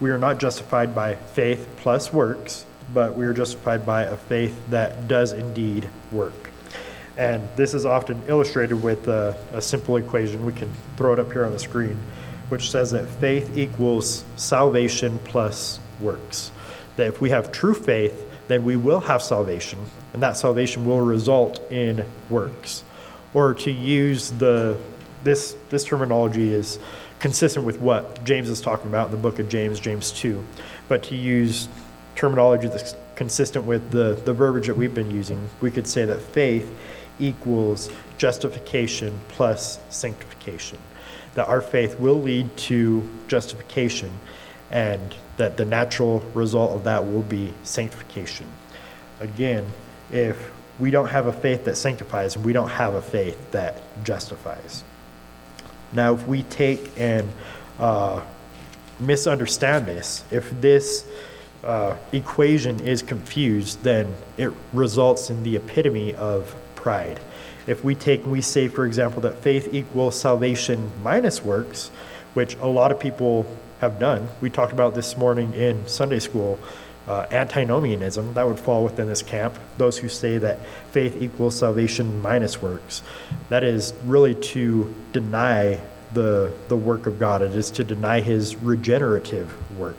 [0.00, 4.58] we are not justified by faith plus works, but we are justified by a faith
[4.70, 6.50] that does indeed work.
[7.16, 10.46] And this is often illustrated with a, a, simple equation.
[10.46, 11.98] We can throw it up here on the screen,
[12.50, 16.52] which says that faith equals salvation plus works.
[16.96, 19.78] That if we have true faith, then we will have salvation,
[20.12, 22.84] and that salvation will result in works.
[23.32, 24.76] Or to use the
[25.22, 26.78] this this terminology is
[27.20, 30.44] consistent with what James is talking about in the book of James, James 2.
[30.88, 31.68] But to use
[32.16, 36.20] terminology that's consistent with the, the verbiage that we've been using, we could say that
[36.20, 36.74] faith
[37.18, 40.78] equals justification plus sanctification.
[41.34, 44.10] That our faith will lead to justification,
[44.70, 48.46] and that the natural result of that will be sanctification.
[49.20, 49.66] Again,
[50.10, 54.82] if we don't have a faith that sanctifies, we don't have a faith that justifies.
[55.92, 57.28] Now, if we take and
[57.78, 58.22] uh,
[58.98, 61.06] misunderstand this, if this
[61.64, 67.20] uh, equation is confused, then it results in the epitome of pride.
[67.66, 71.90] If we take and we say, for example, that faith equals salvation minus works,
[72.34, 73.46] which a lot of people
[73.80, 76.58] have done, we talked about this morning in Sunday school
[77.08, 79.58] uh, antinomianism, that would fall within this camp.
[79.78, 83.02] Those who say that faith equals salvation minus works.
[83.48, 85.80] That is really to deny
[86.12, 87.42] the, the work of God.
[87.42, 89.96] It is to deny his regenerative work.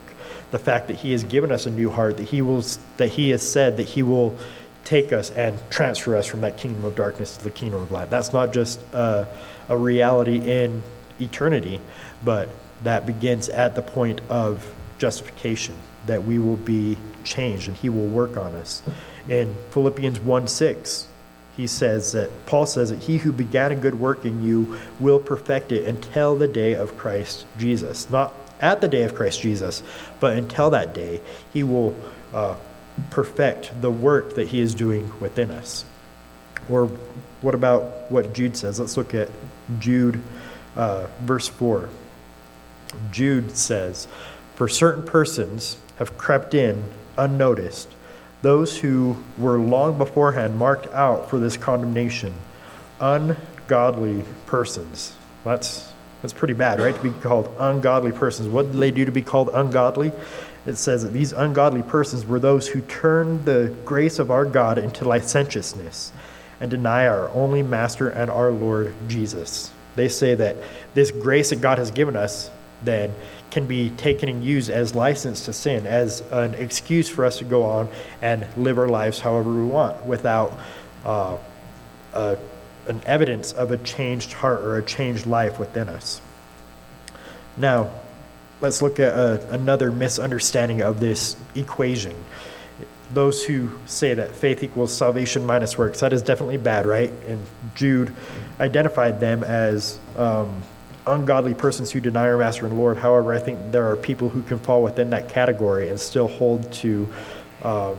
[0.52, 2.64] The fact that he has given us a new heart, that he, will,
[2.98, 4.36] that he has said that he will
[4.84, 8.10] take us and transfer us from that kingdom of darkness to the kingdom of light.
[8.10, 9.26] That's not just a
[9.68, 10.82] reality in
[11.20, 11.80] eternity,
[12.24, 12.48] but
[12.82, 15.74] that begins at the point of justification
[16.06, 18.82] that we will be changed and he will work on us.
[19.28, 21.06] In Philippians 1 6,
[21.56, 25.18] he says that Paul says that he who began a good work in you will
[25.18, 28.10] perfect it until the day of Christ Jesus.
[28.10, 29.82] Not at the day of Christ Jesus,
[30.18, 31.20] but until that day,
[31.52, 31.94] he will
[32.32, 32.56] uh,
[33.10, 35.84] perfect the work that he is doing within us.
[36.68, 36.86] Or
[37.40, 38.78] what about what Jude says?
[38.78, 39.28] Let's look at
[39.78, 40.22] Jude,
[40.76, 41.88] uh, verse 4.
[43.10, 44.06] Jude says,
[44.54, 46.84] For certain persons have crept in
[47.16, 47.88] unnoticed
[48.42, 52.34] those who were long beforehand marked out for this condemnation,
[53.00, 55.14] ungodly persons.
[55.44, 56.94] That's, that's pretty bad, right?
[56.94, 58.48] To be called ungodly persons.
[58.48, 60.12] What did they do to be called ungodly?
[60.64, 64.78] It says that these ungodly persons were those who turned the grace of our God
[64.78, 66.12] into licentiousness
[66.60, 69.72] and deny our only Master and our Lord Jesus.
[69.96, 70.56] They say that
[70.94, 72.50] this grace that God has given us
[72.84, 73.12] then
[73.50, 77.44] can be taken and used as license to sin, as an excuse for us to
[77.44, 77.88] go on
[78.22, 80.58] and live our lives however we want without
[81.04, 81.36] uh,
[82.14, 82.38] a,
[82.86, 86.20] an evidence of a changed heart or a changed life within us.
[87.56, 87.90] Now,
[88.62, 92.14] let's look at uh, another misunderstanding of this equation.
[93.12, 97.12] Those who say that faith equals salvation minus works, that is definitely bad, right?
[97.26, 97.44] And
[97.74, 98.14] Jude
[98.60, 100.62] identified them as um,
[101.06, 102.96] ungodly persons who deny our Master and Lord.
[102.96, 106.72] However, I think there are people who can fall within that category and still hold
[106.74, 107.12] to,
[107.64, 107.96] um,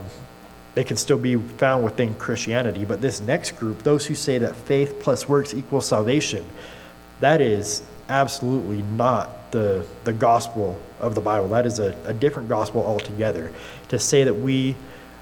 [0.73, 2.85] they can still be found within Christianity.
[2.85, 6.45] But this next group, those who say that faith plus works equals salvation,
[7.19, 11.47] that is absolutely not the, the gospel of the Bible.
[11.47, 13.53] That is a, a different gospel altogether.
[13.89, 14.75] To say that we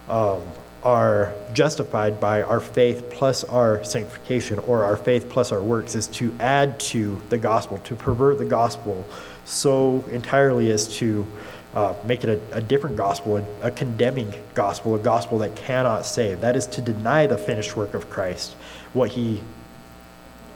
[0.09, 0.41] um,
[0.83, 6.07] are justified by our faith plus our sanctification or our faith plus our works is
[6.07, 9.05] to add to the gospel, to pervert the gospel
[9.45, 11.27] so entirely as to
[11.75, 16.05] uh, make it a, a different gospel, a, a, condemning gospel, a gospel that cannot
[16.05, 16.41] save.
[16.41, 18.53] That is to deny the finished work of Christ,
[18.93, 19.41] what he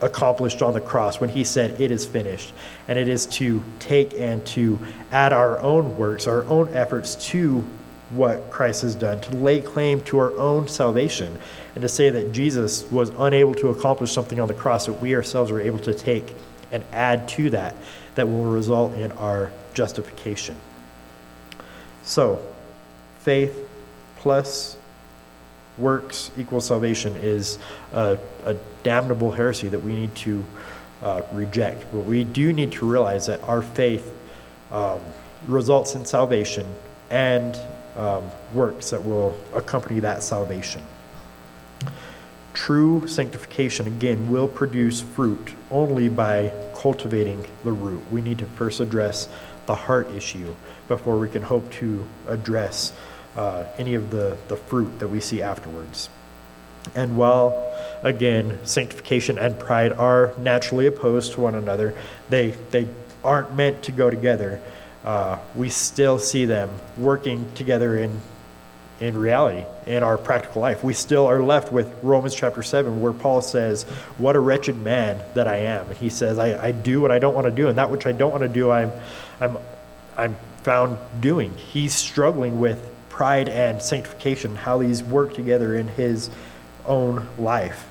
[0.02, 2.54] accomplished on the cross when he said, It is finished.
[2.88, 4.80] And it is to take and to
[5.12, 7.64] add our own works, our own efforts to
[8.12, 11.38] what Christ has done, to lay claim to our own salvation,
[11.74, 15.16] and to say that Jesus was unable to accomplish something on the cross that we
[15.16, 16.36] ourselves are able to take
[16.72, 17.76] and add to that,
[18.16, 20.56] that will result in our justification.
[22.04, 22.42] So,
[23.20, 23.68] faith
[24.18, 24.78] plus
[25.78, 27.60] works equals salvation is
[27.94, 30.44] a, a damnable heresy that we need to
[31.02, 31.86] uh, reject.
[31.92, 34.14] But we do need to realize that our faith
[34.72, 35.00] um,
[35.48, 36.66] results in salvation
[37.10, 37.58] and
[37.96, 38.24] um,
[38.54, 40.82] works that will accompany that salvation.
[42.54, 48.02] True sanctification, again, will produce fruit only by cultivating the root.
[48.12, 49.28] We need to first address
[49.66, 50.56] the heart issue
[50.88, 52.94] before we can hope to address
[53.36, 56.10] uh, any of the, the fruit that we see afterwards.
[56.94, 57.74] And while,
[58.04, 61.96] again, sanctification and pride are naturally opposed to one another,
[62.30, 62.88] they, they
[63.24, 64.62] aren't meant to go together.
[65.04, 68.22] Uh, we still see them working together in
[69.02, 70.82] in reality in our practical life.
[70.82, 73.84] We still are left with romans chapter 7 where paul says
[74.18, 75.86] what a wretched man that i am.
[75.88, 78.06] And he says i, I do what i don't want to do and that which
[78.06, 78.94] i don't want to do i'm
[79.42, 79.58] i'm
[80.16, 81.54] i'm found doing.
[81.56, 86.30] He's struggling with pride and sanctification how these work together in his
[86.86, 87.88] own life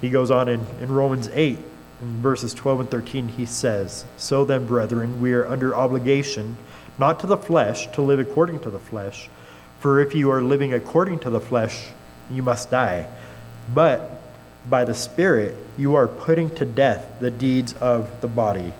[0.00, 1.58] he goes on in, in romans 8
[2.04, 6.56] in verses 12 and 13, he says, So then, brethren, we are under obligation,
[6.98, 9.30] not to the flesh, to live according to the flesh.
[9.80, 11.88] For if you are living according to the flesh,
[12.30, 13.06] you must die.
[13.72, 14.20] But
[14.68, 18.72] by the Spirit, you are putting to death the deeds of the body.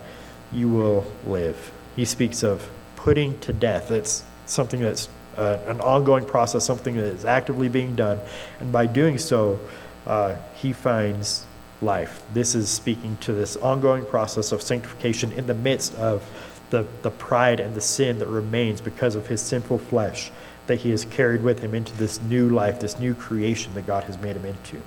[0.51, 1.71] You will live.
[1.95, 3.91] He speaks of putting to death.
[3.91, 8.19] It's something that's uh, an ongoing process, something that is actively being done.
[8.59, 9.59] And by doing so,
[10.05, 11.45] uh, he finds
[11.81, 12.23] life.
[12.33, 16.23] This is speaking to this ongoing process of sanctification in the midst of
[16.69, 20.31] the, the pride and the sin that remains because of his sinful flesh
[20.67, 24.03] that he has carried with him into this new life, this new creation that God
[24.05, 24.81] has made him into.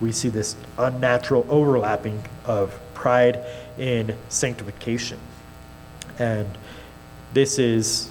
[0.00, 3.44] We see this unnatural overlapping of pride
[3.78, 5.18] in sanctification.
[6.18, 6.46] And
[7.32, 8.10] this is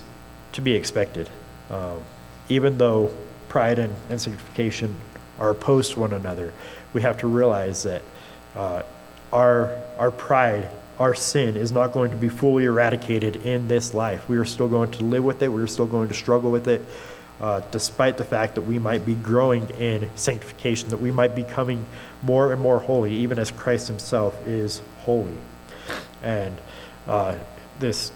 [0.53, 1.29] to be expected.
[1.69, 2.01] Um,
[2.49, 3.11] even though
[3.47, 4.95] pride and, sanctification
[5.39, 6.53] are opposed to one another,
[6.93, 8.01] we have to realize that
[8.55, 8.83] uh,
[9.33, 14.27] our, our pride, our sin is not going to be fully eradicated in this life.
[14.29, 16.67] We are still going to live with it, we are still going to struggle with
[16.67, 16.85] it,
[17.41, 21.43] uh, despite the fact that we might be growing in sanctification, that we might be
[21.43, 21.85] becoming
[22.21, 25.35] more and more holy, even as Christ Himself is holy.
[26.23, 26.57] And
[27.07, 27.35] uh,
[27.79, 28.11] this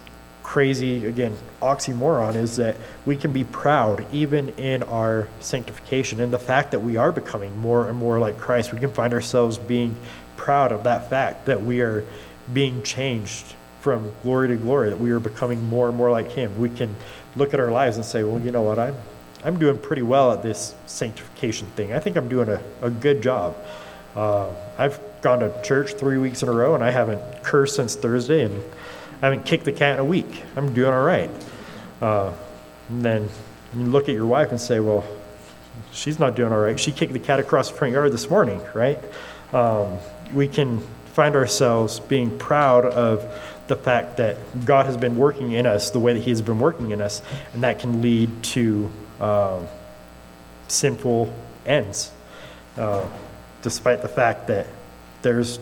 [0.49, 2.75] crazy, again, oxymoron is that
[3.05, 6.19] we can be proud even in our sanctification.
[6.21, 9.13] And the fact that we are becoming more and more like Christ, we can find
[9.13, 9.95] ourselves being
[10.37, 12.03] proud of that fact that we are
[12.51, 13.45] being changed
[13.81, 16.57] from glory to glory, that we are becoming more and more like Him.
[16.57, 16.95] We can
[17.35, 18.95] look at our lives and say, well, you know what, I'm,
[19.43, 21.93] I'm doing pretty well at this sanctification thing.
[21.93, 23.55] I think I'm doing a, a good job.
[24.15, 27.95] Uh, I've gone to church three weeks in a row and I haven't cursed since
[27.95, 28.63] Thursday and
[29.21, 30.43] I haven't kicked the cat in a week.
[30.55, 31.29] I'm doing all right.
[32.01, 32.33] Uh,
[32.87, 33.29] and then
[33.75, 35.03] you look at your wife and say, well,
[35.91, 36.79] she's not doing all right.
[36.79, 38.99] She kicked the cat across the front yard this morning, right?
[39.53, 39.97] Um,
[40.33, 40.79] we can
[41.13, 43.25] find ourselves being proud of
[43.67, 46.59] the fact that God has been working in us the way that He has been
[46.59, 47.21] working in us,
[47.53, 48.89] and that can lead to
[49.19, 49.59] uh,
[50.67, 51.33] sinful
[51.65, 52.11] ends,
[52.77, 53.05] uh,
[53.61, 54.67] despite the fact that
[55.21, 55.59] there's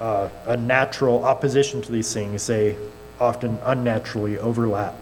[0.00, 2.46] uh, a natural opposition to these things.
[2.46, 2.76] They
[3.20, 4.96] often unnaturally overlap.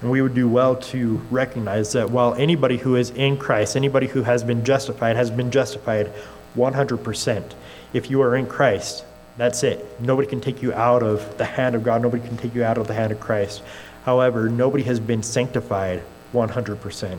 [0.00, 4.06] And we would do well to recognize that while anybody who is in Christ, anybody
[4.06, 6.12] who has been justified, has been justified
[6.56, 7.52] 100%.
[7.92, 9.04] If you are in Christ,
[9.36, 10.00] that's it.
[10.00, 12.02] Nobody can take you out of the hand of God.
[12.02, 13.62] Nobody can take you out of the hand of Christ.
[14.04, 17.18] However, nobody has been sanctified 100%.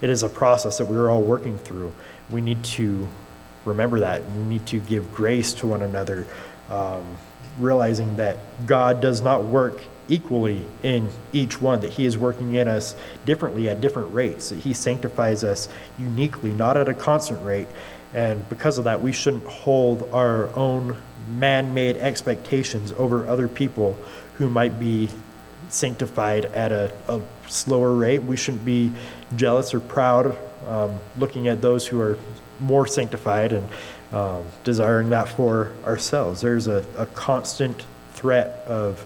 [0.00, 1.92] It is a process that we're all working through.
[2.30, 3.08] We need to
[3.64, 4.22] remember that.
[4.32, 6.26] We need to give grace to one another,
[6.70, 7.04] um,
[7.58, 12.68] realizing that God does not work equally in each one, that He is working in
[12.68, 12.94] us
[13.24, 17.68] differently at different rates, that He sanctifies us uniquely, not at a constant rate.
[18.14, 20.96] And because of that, we shouldn't hold our own
[21.28, 23.98] man made expectations over other people
[24.34, 25.08] who might be
[25.68, 28.22] sanctified at a, a slower rate.
[28.22, 28.92] We shouldn't be
[29.34, 32.18] jealous or proud um, looking at those who are
[32.60, 33.68] more sanctified and
[34.12, 36.40] um, desiring that for ourselves.
[36.40, 39.04] There's a, a constant threat of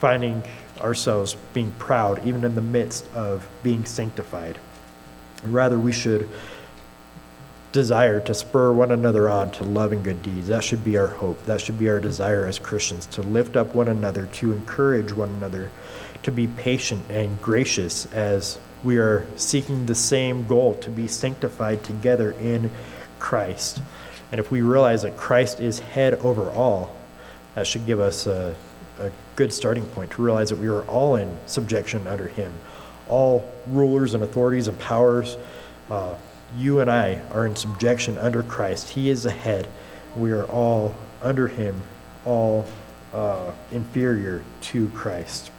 [0.00, 0.42] finding
[0.80, 4.58] ourselves being proud, even in the midst of being sanctified.
[5.44, 6.28] Rather, we should
[7.72, 10.48] desire to spur one another on to love and good deeds.
[10.48, 11.44] That should be our hope.
[11.46, 15.30] That should be our desire as Christians to lift up one another, to encourage one
[15.30, 15.70] another,
[16.22, 21.82] to be patient and gracious as we are seeking the same goal to be sanctified
[21.82, 22.70] together in
[23.18, 23.80] Christ.
[24.32, 26.96] And if we realize that Christ is head over all,
[27.54, 28.56] that should give us a,
[28.98, 32.50] a good starting point to realize that we are all in subjection under Him.
[33.08, 35.36] All rulers and authorities and powers.
[35.90, 36.14] Uh,
[36.56, 38.88] you and I are in subjection under Christ.
[38.88, 39.68] He is the head.
[40.16, 41.82] We are all under Him,
[42.24, 42.66] all
[43.12, 45.50] uh, inferior to Christ.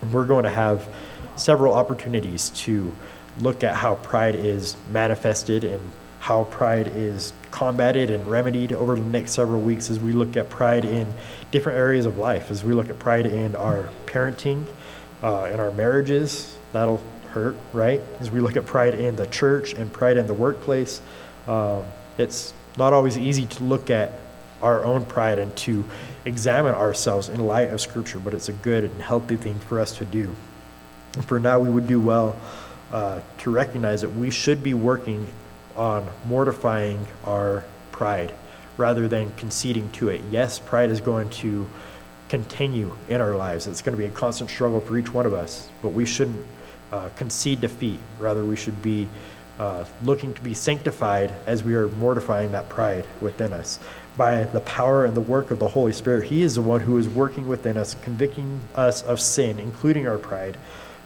[0.00, 0.88] And we're going to have
[1.36, 2.92] several opportunities to
[3.38, 5.80] look at how pride is manifested and
[6.22, 10.48] how pride is combated and remedied over the next several weeks as we look at
[10.48, 11.04] pride in
[11.50, 14.64] different areas of life, as we look at pride in our parenting,
[15.24, 16.56] uh, in our marriages.
[16.72, 18.00] That'll hurt, right?
[18.20, 21.02] As we look at pride in the church and pride in the workplace,
[21.48, 21.82] um,
[22.18, 24.12] it's not always easy to look at
[24.62, 25.84] our own pride and to
[26.24, 29.98] examine ourselves in light of Scripture, but it's a good and healthy thing for us
[29.98, 30.32] to do.
[31.14, 32.36] And for now, we would do well
[32.92, 35.26] uh, to recognize that we should be working
[35.76, 38.34] on mortifying our pride
[38.76, 40.20] rather than conceding to it.
[40.30, 41.68] Yes, pride is going to
[42.28, 43.66] continue in our lives.
[43.66, 46.46] It's going to be a constant struggle for each one of us, but we shouldn't
[46.90, 48.00] uh, concede defeat.
[48.18, 49.08] Rather, we should be
[49.58, 53.78] uh, looking to be sanctified as we are mortifying that pride within us.
[54.16, 56.98] By the power and the work of the Holy Spirit, He is the one who
[56.98, 60.56] is working within us, convicting us of sin, including our pride.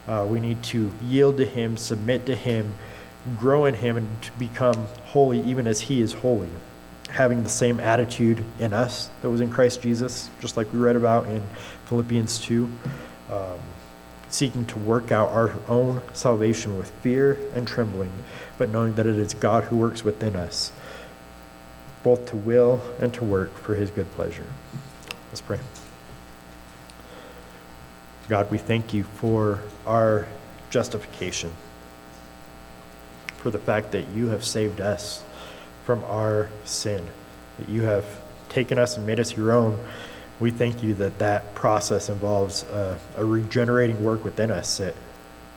[0.08, 2.72] Uh, we need to yield to Him, submit to Him,
[3.38, 6.48] grow in Him, and to become holy even as He is holy.
[7.10, 10.96] Having the same attitude in us that was in Christ Jesus, just like we read
[10.96, 11.42] about in
[11.86, 12.70] Philippians 2.
[13.30, 13.58] Um,
[14.28, 18.12] seeking to work out our own salvation with fear and trembling,
[18.58, 20.72] but knowing that it is God who works within us,
[22.02, 24.46] both to will and to work for his good pleasure.
[25.28, 25.58] Let's pray.
[28.28, 30.26] God, we thank you for our
[30.70, 31.52] justification,
[33.46, 35.22] for the fact that you have saved us
[35.84, 37.06] from our sin,
[37.60, 38.04] that you have
[38.48, 39.78] taken us and made us your own
[40.38, 44.94] we thank you that that process involves a, a regenerating work within us, that,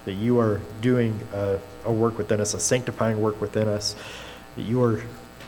[0.06, 3.96] that you are doing a, a, work within us, a sanctifying work within us,
[4.56, 5.02] that you are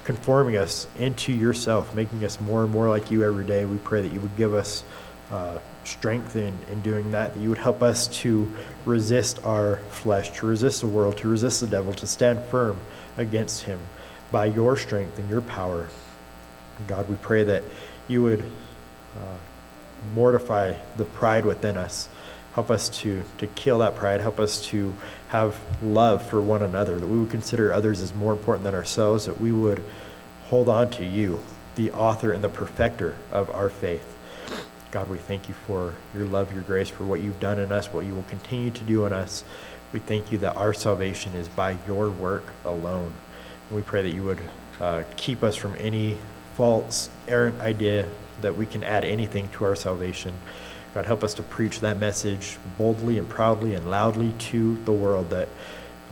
[0.03, 3.63] conforming us into yourself, making us more and more like you every day.
[3.65, 4.83] We pray that you would give us
[5.31, 8.51] uh, strength in, in doing that, that you would help us to
[8.85, 12.77] resist our flesh, to resist the world, to resist the devil, to stand firm
[13.17, 13.79] against him
[14.31, 15.87] by your strength and your power.
[16.87, 17.63] God, we pray that
[18.07, 19.37] you would uh,
[20.13, 22.09] mortify the pride within us
[22.53, 24.19] Help us to, to kill that pride.
[24.19, 24.93] Help us to
[25.29, 29.25] have love for one another, that we would consider others as more important than ourselves,
[29.25, 29.81] that we would
[30.45, 31.39] hold on to you,
[31.75, 34.10] the author and the perfecter of our faith.
[34.91, 37.87] God, we thank you for your love, your grace, for what you've done in us,
[37.87, 39.45] what you will continue to do in us.
[39.93, 43.13] We thank you that our salvation is by your work alone.
[43.69, 44.39] And we pray that you would
[44.81, 46.17] uh, keep us from any
[46.55, 48.05] false, errant idea
[48.41, 50.33] that we can add anything to our salvation.
[50.93, 55.29] God, help us to preach that message boldly and proudly and loudly to the world
[55.29, 55.47] that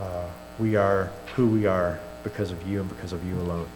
[0.00, 0.24] uh,
[0.58, 3.66] we are who we are because of you and because of you alone.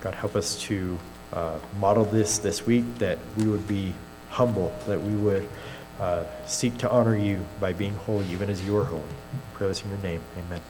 [0.00, 0.98] God, help us to
[1.34, 3.92] uh, model this this week, that we would be
[4.34, 5.48] humble, that we would
[6.00, 9.02] uh, seek to honor you by being holy, even as you are holy.
[9.54, 10.20] Pray this in your name.
[10.36, 10.60] Amen.